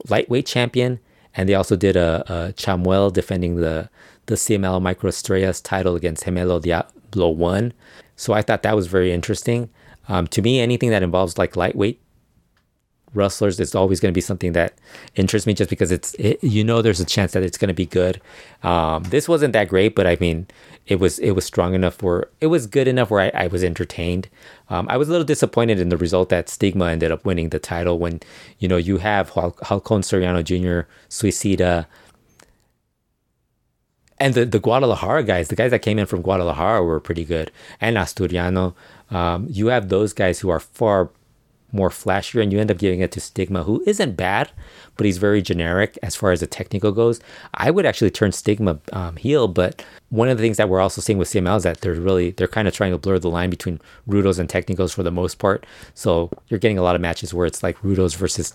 [0.09, 0.99] lightweight champion
[1.35, 3.89] and they also did a, a Chamuel defending the
[4.27, 7.73] the CML Microestrellas title against Gemelo Diablo 1.
[8.23, 9.69] So I thought that was very interesting.
[10.09, 12.01] Um, to me, anything that involves like lightweight
[13.15, 14.75] wrestlers is always going to be something that
[15.17, 17.75] interests me just because it's it, you know there's a chance that it's going to
[17.75, 18.21] be good.
[18.63, 20.47] Um, this wasn't that great, but I mean
[20.87, 23.65] it was it was strong enough where it was good enough where I, I was
[23.65, 24.29] entertained.
[24.71, 27.59] Um, I was a little disappointed in the result that Stigma ended up winning the
[27.59, 28.21] title when
[28.61, 31.87] you know you have Hal- Halcon Suriano Jr., Suicida,
[34.23, 37.51] and the, the Guadalajara guys, the guys that came in from Guadalajara were pretty good,
[37.81, 38.75] and Asturiano.
[39.11, 41.11] Um, you have those guys who are far
[41.73, 44.51] more flashier, and you end up giving it to Stigma, who isn't bad,
[44.97, 47.19] but he's very generic as far as the technical goes.
[47.55, 51.01] I would actually turn Stigma um, heel, but one of the things that we're also
[51.01, 53.51] seeing with CML is that they're really they're kind of trying to blur the line
[53.51, 55.67] between rudos and technicals for the most part.
[55.95, 58.55] So you're getting a lot of matches where it's like rudos versus,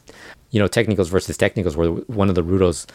[0.51, 2.85] you know, technicals versus technicals, where one of the rudos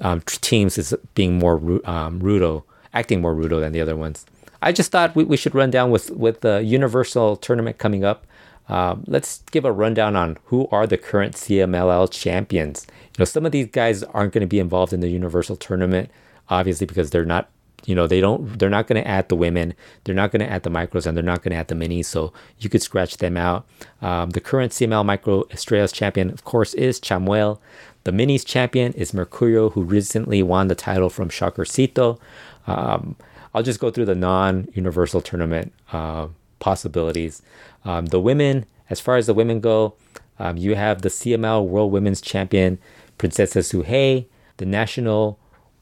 [0.00, 1.56] um, teams is being more
[1.88, 4.26] um, rudo, acting more rudo than the other ones.
[4.60, 8.26] I just thought we, we should run down with with the Universal tournament coming up.
[8.68, 12.86] Um, let's give a rundown on who are the current CMLL champions.
[12.88, 16.10] You know, some of these guys aren't going to be involved in the Universal tournament,
[16.50, 17.50] obviously because they're not.
[17.86, 18.58] You know, they don't.
[18.58, 19.72] They're not going to add the women.
[20.04, 22.06] They're not going to add the micros, and they're not going to add the minis.
[22.06, 23.66] So you could scratch them out.
[24.02, 27.60] Um, the current CML Micro Estrellas champion, of course, is Chamuel.
[28.04, 32.18] The minis champion is Mercurio, who recently won the title from Shockercito.
[32.66, 33.16] Um,
[33.54, 36.28] I'll just go through the non-universal tournament uh,
[36.58, 37.42] possibilities.
[37.84, 39.94] Um, the women, as far as the women go,
[40.38, 42.78] um, you have the CML World Women's Champion
[43.18, 44.26] Princesa Sugehit,
[44.58, 45.38] the National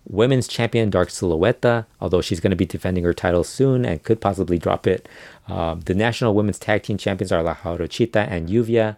[0.08, 4.20] Women's Champion Dark Silueta, although she's going to be defending her title soon and could
[4.20, 5.08] possibly drop it.
[5.48, 8.96] Um, the National Women's Tag Team Champions are La Jarochita and Lluvia,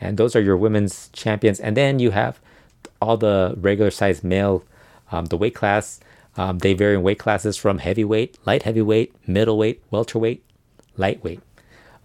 [0.00, 1.60] and those are your women's champions.
[1.60, 2.40] And then you have
[3.06, 4.64] all the regular size male,
[5.12, 6.00] um, the weight class.
[6.36, 10.44] Um, they vary in weight classes from heavyweight, light heavyweight, middleweight, welterweight,
[10.96, 11.40] lightweight.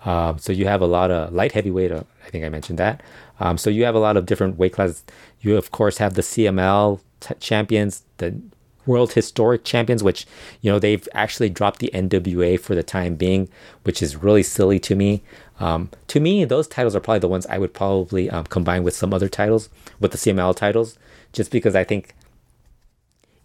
[0.05, 1.91] Um, so you have a lot of light heavyweight.
[1.91, 3.01] Uh, I think I mentioned that.
[3.39, 5.03] Um, so you have a lot of different weight classes.
[5.41, 8.39] You of course have the CML t- champions, the
[8.85, 10.25] world historic champions, which
[10.61, 13.49] you know they've actually dropped the NWA for the time being,
[13.83, 15.23] which is really silly to me.
[15.61, 18.95] Um, to me, those titles are probably the ones I would probably um, combine with
[18.95, 20.97] some other titles, with the CML titles,
[21.33, 22.15] just because I think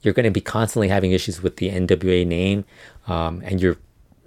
[0.00, 2.64] you're going to be constantly having issues with the NWA name,
[3.06, 3.76] um, and you're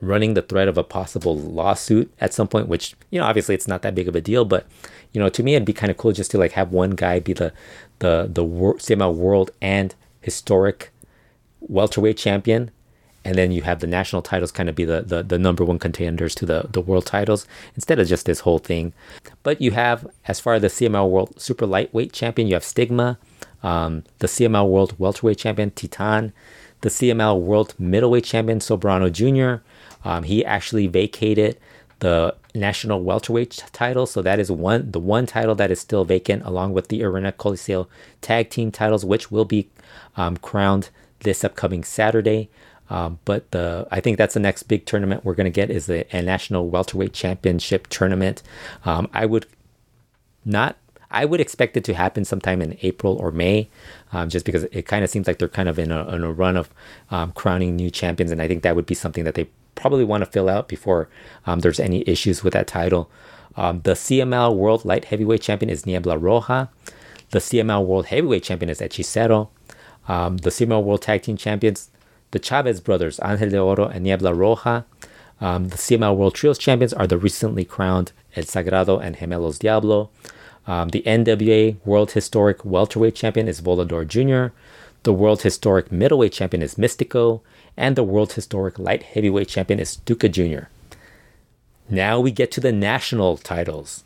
[0.02, 2.68] running the threat of a possible lawsuit at some point.
[2.68, 4.68] Which you know, obviously, it's not that big of a deal, but
[5.12, 7.20] you know, to me, it'd be kind of cool just to like have one guy
[7.20, 7.52] be the
[8.00, 10.92] the the wor- CML world and historic
[11.60, 12.70] welterweight champion
[13.26, 15.80] and then you have the national titles kind of be the, the, the number one
[15.80, 17.46] contenders to the, the world titles
[17.76, 18.94] instead of just this whole thing.
[19.44, 23.18] But you have, as far as the CML World Super Lightweight Champion, you have Stigma,
[23.62, 26.34] um, the CML World Welterweight Champion, Titan,
[26.82, 29.64] the CML World Middleweight Champion, Soberano Jr.
[30.08, 31.58] Um, he actually vacated
[32.00, 36.44] the national welterweight title, so that is one the one title that is still vacant,
[36.46, 37.88] along with the Arena Coliseo
[38.22, 39.70] tag team titles, which will be
[40.16, 40.90] um, crowned
[41.20, 42.50] this upcoming Saturday.
[42.90, 45.86] Um, but the I think that's the next big tournament we're going to get is
[45.86, 48.42] the national welterweight championship tournament.
[48.86, 49.46] Um, I would
[50.44, 50.78] not.
[51.12, 53.70] I would expect it to happen sometime in April or May,
[54.14, 56.32] um, just because it kind of seems like they're kind of in a, in a
[56.32, 56.70] run of
[57.10, 60.24] um, crowning new champions, and I think that would be something that they probably want
[60.24, 61.10] to fill out before
[61.48, 63.10] um, there's any issues with that title.
[63.56, 66.70] Um, the CML World Light Heavyweight Champion is Niebla Roja.
[67.32, 69.50] The CML World Heavyweight Champion is Hechicero.
[70.08, 71.90] the CML World Tag Team Champions
[72.32, 74.86] the Chavez brothers, Angel de Oro and Niebla Roja.
[75.42, 80.10] Um, the CML World Trios champions are the recently crowned El Sagrado and Gemelos Diablo.
[80.68, 84.54] Um, the NWA World Historic Welterweight Champion is Volador Jr.
[85.04, 87.42] The World Historic Middleweight Champion is Místico.
[87.78, 90.68] And the World Historic Light Heavyweight Champion is Stuka Jr.
[91.90, 94.04] Now we get to the national titles.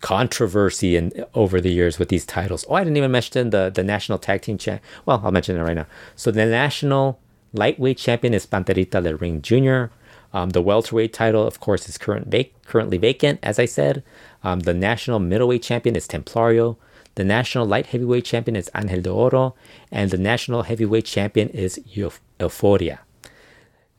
[0.00, 2.64] Controversy in over the years with these titles.
[2.68, 4.80] Oh, I didn't even mention the, the national tag team champ.
[5.04, 5.86] Well, I'll mention it right now.
[6.16, 7.20] So the national
[7.52, 9.86] Lightweight champion is Panterita del Ring Jr.
[10.32, 14.02] Um, the welterweight title, of course, is current vac- currently vacant, as I said.
[14.44, 16.76] Um, the national middleweight champion is Templario.
[17.14, 19.54] The national light heavyweight champion is Angel de Oro.
[19.90, 22.98] And the national heavyweight champion is Euforia.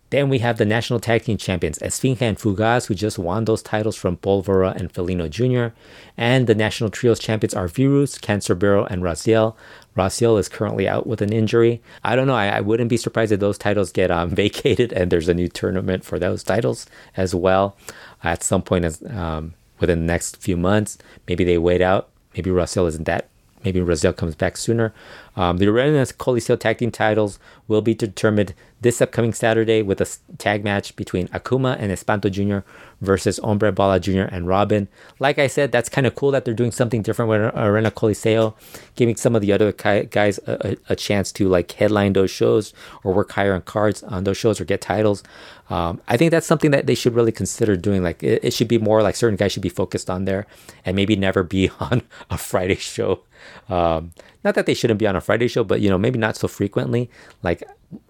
[0.10, 3.62] Then we have the national tag team champions, Esfinge and Fugaz, who just won those
[3.62, 5.76] titles from Polvora and Felino Jr.
[6.18, 9.56] And the national trios champions are Virus, Cancerbero, and Raziel.
[9.96, 11.82] Raziel is currently out with an injury.
[12.04, 12.36] I don't know.
[12.36, 15.48] I, I wouldn't be surprised if those titles get um, vacated and there's a new
[15.48, 17.78] tournament for those titles as well
[18.24, 20.98] at some point as um, within the next few months.
[21.28, 22.10] Maybe they wait out.
[22.36, 23.30] Maybe Raziel isn't that
[23.64, 24.94] maybe Raziel comes back sooner.
[25.36, 30.08] Um, the Arena Coliseo tag team titles will be determined this upcoming Saturday with a
[30.38, 32.68] tag match between Akuma and Espanto Jr.
[33.02, 34.24] versus Hombre Bala Jr.
[34.24, 34.88] and Robin.
[35.20, 38.54] Like I said, that's kind of cool that they're doing something different with Arena Coliseo,
[38.96, 42.74] giving some of the other guys a, a, a, chance to like headline those shows
[43.04, 45.24] or work higher on cards on those shows or get titles.
[45.70, 48.02] Um, I think that's something that they should really consider doing.
[48.02, 50.48] Like it, it should be more like certain guys should be focused on there
[50.86, 53.22] and maybe never be on a Friday show.
[53.70, 54.12] Um,
[54.44, 56.48] not that they shouldn't be on a Friday show, but you know maybe not so
[56.48, 57.10] frequently.
[57.44, 57.64] Like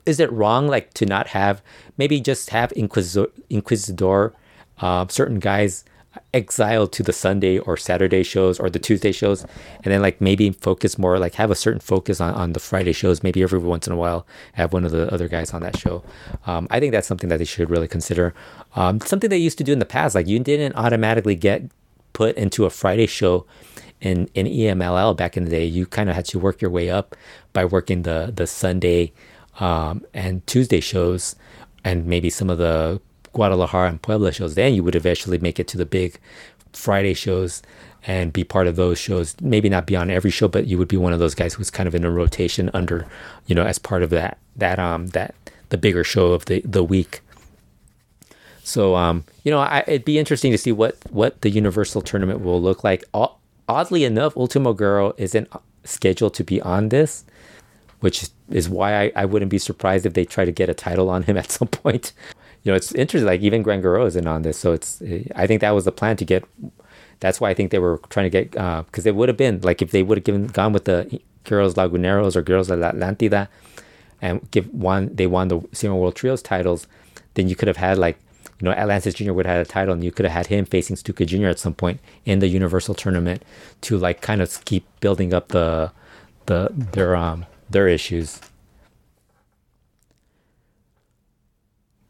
[0.05, 1.61] is it wrong like to not have
[1.97, 4.33] maybe just have inquisitor, inquisitor
[4.79, 5.83] uh, certain guys
[6.33, 9.43] exiled to the Sunday or Saturday shows or the Tuesday shows,
[9.83, 12.93] and then like maybe focus more, like have a certain focus on, on the Friday
[12.93, 13.23] shows.
[13.23, 16.03] Maybe every once in a while have one of the other guys on that show.
[16.45, 18.33] Um, I think that's something that they should really consider.
[18.75, 21.63] Um, something they used to do in the past, like you didn't automatically get
[22.13, 23.45] put into a Friday show
[24.01, 25.65] in in EMLL back in the day.
[25.65, 27.15] You kind of had to work your way up
[27.53, 29.13] by working the the Sunday
[29.59, 31.35] um, and Tuesday shows,
[31.83, 33.01] and maybe some of the
[33.33, 34.55] Guadalajara and Puebla shows.
[34.55, 36.19] Then you would eventually make it to the big
[36.73, 37.61] Friday shows
[38.07, 39.35] and be part of those shows.
[39.41, 41.69] Maybe not be on every show, but you would be one of those guys who's
[41.69, 43.05] kind of in a rotation under,
[43.47, 45.35] you know, as part of that that um that
[45.69, 47.21] the bigger show of the the week.
[48.63, 52.41] So um you know I, it'd be interesting to see what what the Universal tournament
[52.41, 53.03] will look like.
[53.69, 55.47] Oddly enough, Ultimo Guerrero isn't
[55.85, 57.23] scheduled to be on this,
[58.01, 61.09] which is why I, I wouldn't be surprised if they try to get a title
[61.09, 62.11] on him at some point
[62.63, 63.25] you know, it's interesting.
[63.25, 65.01] Like even Gran Guerrero isn't on this, so it's.
[65.35, 66.43] I think that was the plan to get.
[67.19, 69.61] That's why I think they were trying to get because uh, it would have been
[69.61, 73.47] like if they would have given gone with the Guerreros Laguneros or de la Atlantida,
[74.21, 76.87] and give one they won the CMLL World Trios titles,
[77.35, 78.19] then you could have had like
[78.59, 79.33] you know Atlantis Jr.
[79.33, 81.47] would have had a title, and you could have had him facing Stuka Jr.
[81.47, 83.43] at some point in the Universal tournament
[83.81, 85.91] to like kind of keep building up the
[86.47, 88.41] the their um their issues.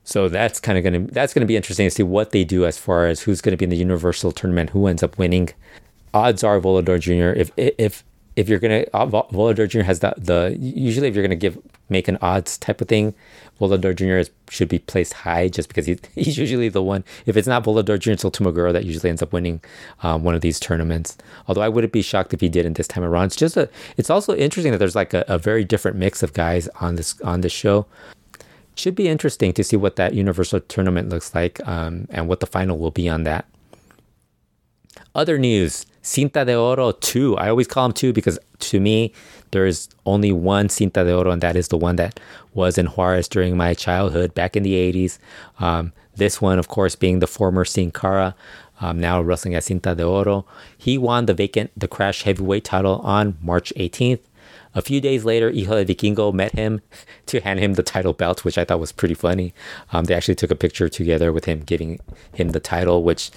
[0.03, 2.79] So that's kind of to that's to be interesting to see what they do as
[2.79, 5.49] far as who's to be in the Universal tournament, who ends up winning.
[6.15, 7.39] Odds are Volador Jr.
[7.39, 8.03] If if
[8.39, 9.81] if you're gonna uh, Volador Jr.
[9.81, 11.57] has that the usually if you're gonna give
[11.89, 13.13] make an odds type of thing,
[13.59, 14.31] Volador Jr.
[14.49, 17.03] Should be placed high just because he, he's usually the one.
[17.25, 19.59] If it's not Volador Jr., it's Ultimo that usually ends up winning
[20.03, 21.17] um, one of these tournaments.
[21.47, 23.25] Although I wouldn't be shocked if he didn't this time around.
[23.25, 23.69] It's just a.
[23.97, 27.19] It's also interesting that there's like a, a very different mix of guys on this
[27.21, 27.85] on this show
[28.75, 32.47] should be interesting to see what that universal tournament looks like um, and what the
[32.47, 33.45] final will be on that.
[35.15, 37.37] Other news Cinta de Oro 2.
[37.37, 39.13] I always call them 2 because to me,
[39.51, 42.19] there's only one Cinta de Oro, and that is the one that
[42.53, 45.17] was in Juarez during my childhood back in the 80s.
[45.59, 48.35] Um, this one, of course, being the former Sin Cara,
[48.81, 50.45] um, now wrestling at Cinta de Oro.
[50.77, 54.21] He won the vacant, the Crash Heavyweight title on March 18th.
[54.75, 56.81] A few days later, Hijo de Vikingo met him
[57.25, 59.53] to hand him the title belt, which I thought was pretty funny.
[59.91, 61.99] Um, they actually took a picture together with him giving
[62.33, 63.31] him the title, which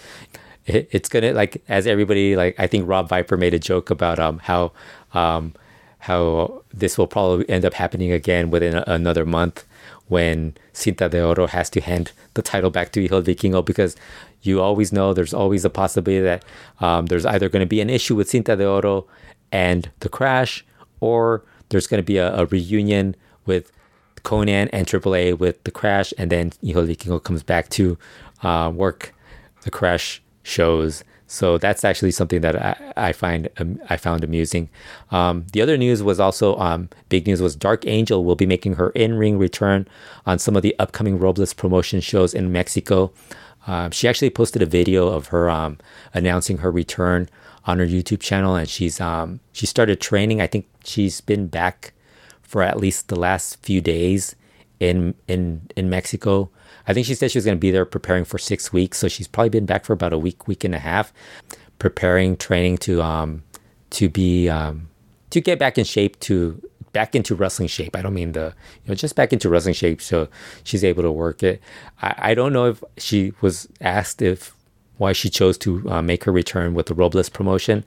[0.66, 4.18] it, it's gonna like as everybody like I think Rob Viper made a joke about
[4.18, 4.72] um how
[5.14, 5.54] um
[5.98, 9.64] how this will probably end up happening again within a, another month
[10.08, 13.96] when Cinta de Oro has to hand the title back to Hijo Vikingo because
[14.42, 16.44] you always know there's always a possibility that
[16.80, 19.06] um, there's either going to be an issue with Cinta de Oro
[19.52, 20.64] and the crash
[21.00, 23.72] or there's going to be a, a, reunion with
[24.22, 27.98] Konnan and AAA with the Crash, and then Hijo Vikingo comes back to
[28.42, 29.14] uh, work
[29.62, 31.04] the Crash shows.
[31.26, 34.68] So that's actually something that I, I find um, I found amusing.
[35.10, 38.74] Um, the other news was also um, big news was Dark Angel will be making
[38.74, 39.88] her in-ring return
[40.26, 43.12] on some of the upcoming Robles promotion shows in Mexico.
[43.66, 45.78] Um, she actually posted a video of her um,
[46.12, 47.28] announcing her return
[47.64, 50.40] on her YouTube channel, and she's um she started training.
[50.40, 51.92] I think she's been back
[52.42, 54.36] for at least the last few days
[54.80, 56.50] in in in Mexico.
[56.86, 59.08] I think she said she was going to be there preparing for six weeks, so
[59.08, 61.12] she's probably been back for about a week, week and a half,
[61.78, 63.42] preparing, training to um
[63.90, 64.88] to be um
[65.30, 66.60] to get back in shape to
[66.92, 67.96] back into wrestling shape.
[67.96, 68.54] I don't mean the,
[68.84, 70.28] you know, just back into wrestling shape so
[70.62, 71.60] she's able to work it.
[72.02, 74.54] I, I don't know if she was asked if
[74.98, 77.84] why she chose to uh, make her return with the Robles promotion.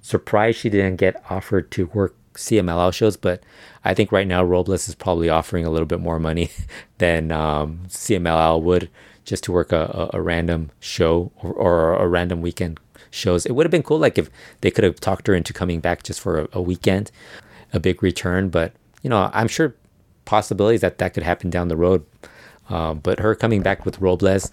[0.00, 3.42] Surprised she didn't get offered to work CMLL shows, but
[3.84, 6.50] I think right now Robles is probably offering a little bit more money
[6.98, 8.90] than um, CMLL would
[9.24, 12.78] just to work a, a, a random show or, or, a random weekend
[13.10, 13.44] shows.
[13.44, 14.30] It would have been cool, like if
[14.60, 17.10] they could have talked her into coming back just for a, a weekend,
[17.72, 18.48] a big return.
[18.48, 18.72] But
[19.02, 19.74] you know, I'm sure
[20.24, 22.04] possibilities that that could happen down the road.
[22.68, 24.50] Uh, but her coming back with Robles,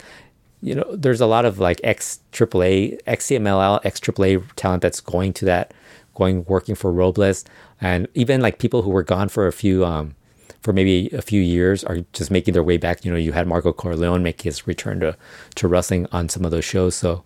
[0.61, 5.01] you know, there's a lot of like ex AAA, ex CMLL, ex AAA talent that's
[5.01, 5.73] going to that,
[6.15, 7.43] going working for Robles,
[7.83, 10.15] and even like people who were gone for a few, um,
[10.61, 13.03] for maybe a few years are just making their way back.
[13.03, 15.15] You know, you had Marco Corleone make his return to
[15.55, 17.23] to wrestling on some of those shows, so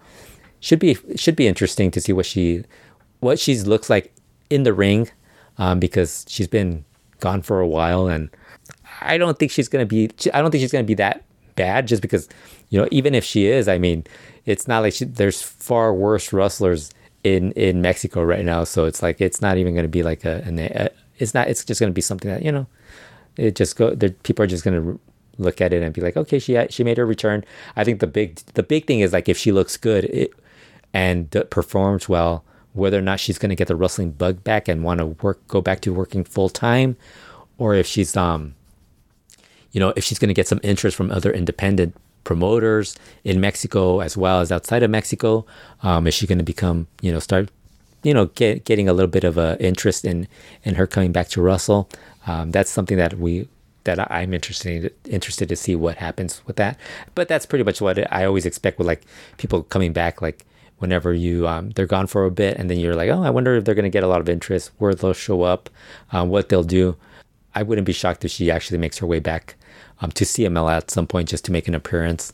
[0.59, 2.63] should be should be interesting to see what she
[3.19, 4.13] what she looks like
[4.49, 5.09] in the ring,
[5.59, 6.83] um, because she's been
[7.19, 8.29] gone for a while, and
[9.01, 10.09] I don't think she's gonna be.
[10.33, 11.23] I don't think she's gonna be that
[11.55, 12.29] bad just because
[12.69, 14.05] you know even if she is i mean
[14.45, 16.91] it's not like she, there's far worse wrestlers
[17.23, 18.63] in in mexico right now.
[18.63, 21.47] So it's like it's not even going to be like a, an, a it's not
[21.47, 22.67] it's just going to be something that you know
[23.37, 24.99] it just go the people are just going to
[25.37, 27.43] look at it and be like okay she she made her return.
[27.75, 30.33] I think the big the big thing is like if she looks good it
[30.93, 32.43] and performs well,
[32.73, 35.45] whether or not she's going to get the wrestling bug back and want to work,
[35.47, 36.95] go back to working full time,
[37.57, 38.55] or if she's, um,
[39.71, 41.95] you know, if she's going to get some interest from other independent
[42.27, 45.45] promoters in Mexico as well as outside of Mexico.
[45.81, 47.49] Um, is she going to become, you know, start,
[48.03, 50.27] you know, get, getting a little bit of a interest in
[50.63, 51.89] in her coming back to Russell?
[52.27, 53.47] Um, that's something that we
[53.85, 56.77] that I'm interested interested to see what happens with that.
[57.15, 59.03] But that's pretty much what I always expect with like
[59.37, 60.45] people coming back, like
[60.79, 63.55] whenever you um, they're gone for a bit and then you're like, oh, I wonder
[63.55, 65.69] if they're going to get a lot of interest, where they'll show up,
[66.11, 66.97] um, what they'll do.
[67.55, 69.55] I wouldn't be shocked if she actually makes her way back
[70.01, 72.33] um, to CML at some point just to make an appearance.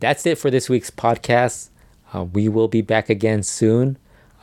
[0.00, 1.70] That's it for this week's podcast.
[2.14, 3.98] Uh, we will be back again soon.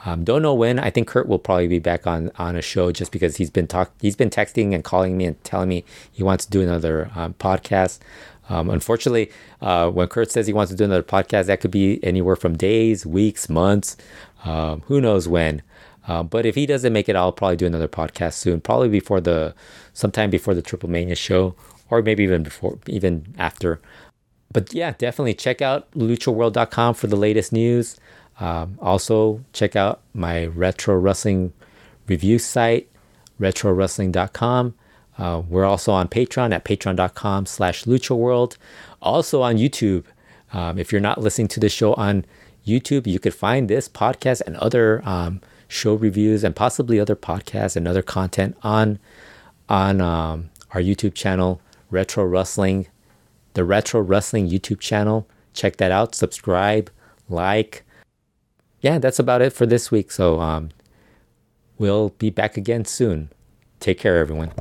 [0.05, 0.77] Um, don't know when.
[0.77, 3.65] I think Kurt will probably be back on on a show just because he's been
[3.65, 7.09] talk he's been texting and calling me and telling me he wants to do another
[7.15, 7.99] um, podcast.
[8.47, 12.03] Um, unfortunately, uh, when Kurt says he wants to do another podcast, that could be
[12.03, 13.97] anywhere from days, weeks, months,
[14.43, 15.63] um, who knows when.
[16.07, 19.19] Uh, but if he doesn't make it, I'll probably do another podcast soon, probably before
[19.19, 19.55] the
[19.95, 21.55] sometime before the Triplemania show,
[21.89, 23.81] or maybe even before, even after.
[24.53, 27.97] But yeah, definitely check out luchaworld.com for the latest news.
[28.39, 31.53] Um, also, check out my retro wrestling
[32.07, 32.87] review site,
[33.39, 34.75] retrowrestling.com.
[35.17, 38.57] Uh, we're also on Patreon at patreon.com slash luchaworld.
[39.01, 40.03] Also on YouTube.
[40.53, 42.25] Um, if you're not listening to the show on
[42.67, 47.75] YouTube, you could find this podcast and other um, show reviews and possibly other podcasts
[47.75, 48.99] and other content on
[49.69, 52.87] on um, our YouTube channel, Retro Wrestling,
[53.53, 55.27] the Retro Wrestling YouTube channel.
[55.53, 56.15] Check that out.
[56.15, 56.89] Subscribe,
[57.29, 57.83] like,
[58.81, 60.11] yeah, that's about it for this week.
[60.11, 60.69] So um,
[61.77, 63.31] we'll be back again soon.
[63.79, 64.51] Take care, everyone.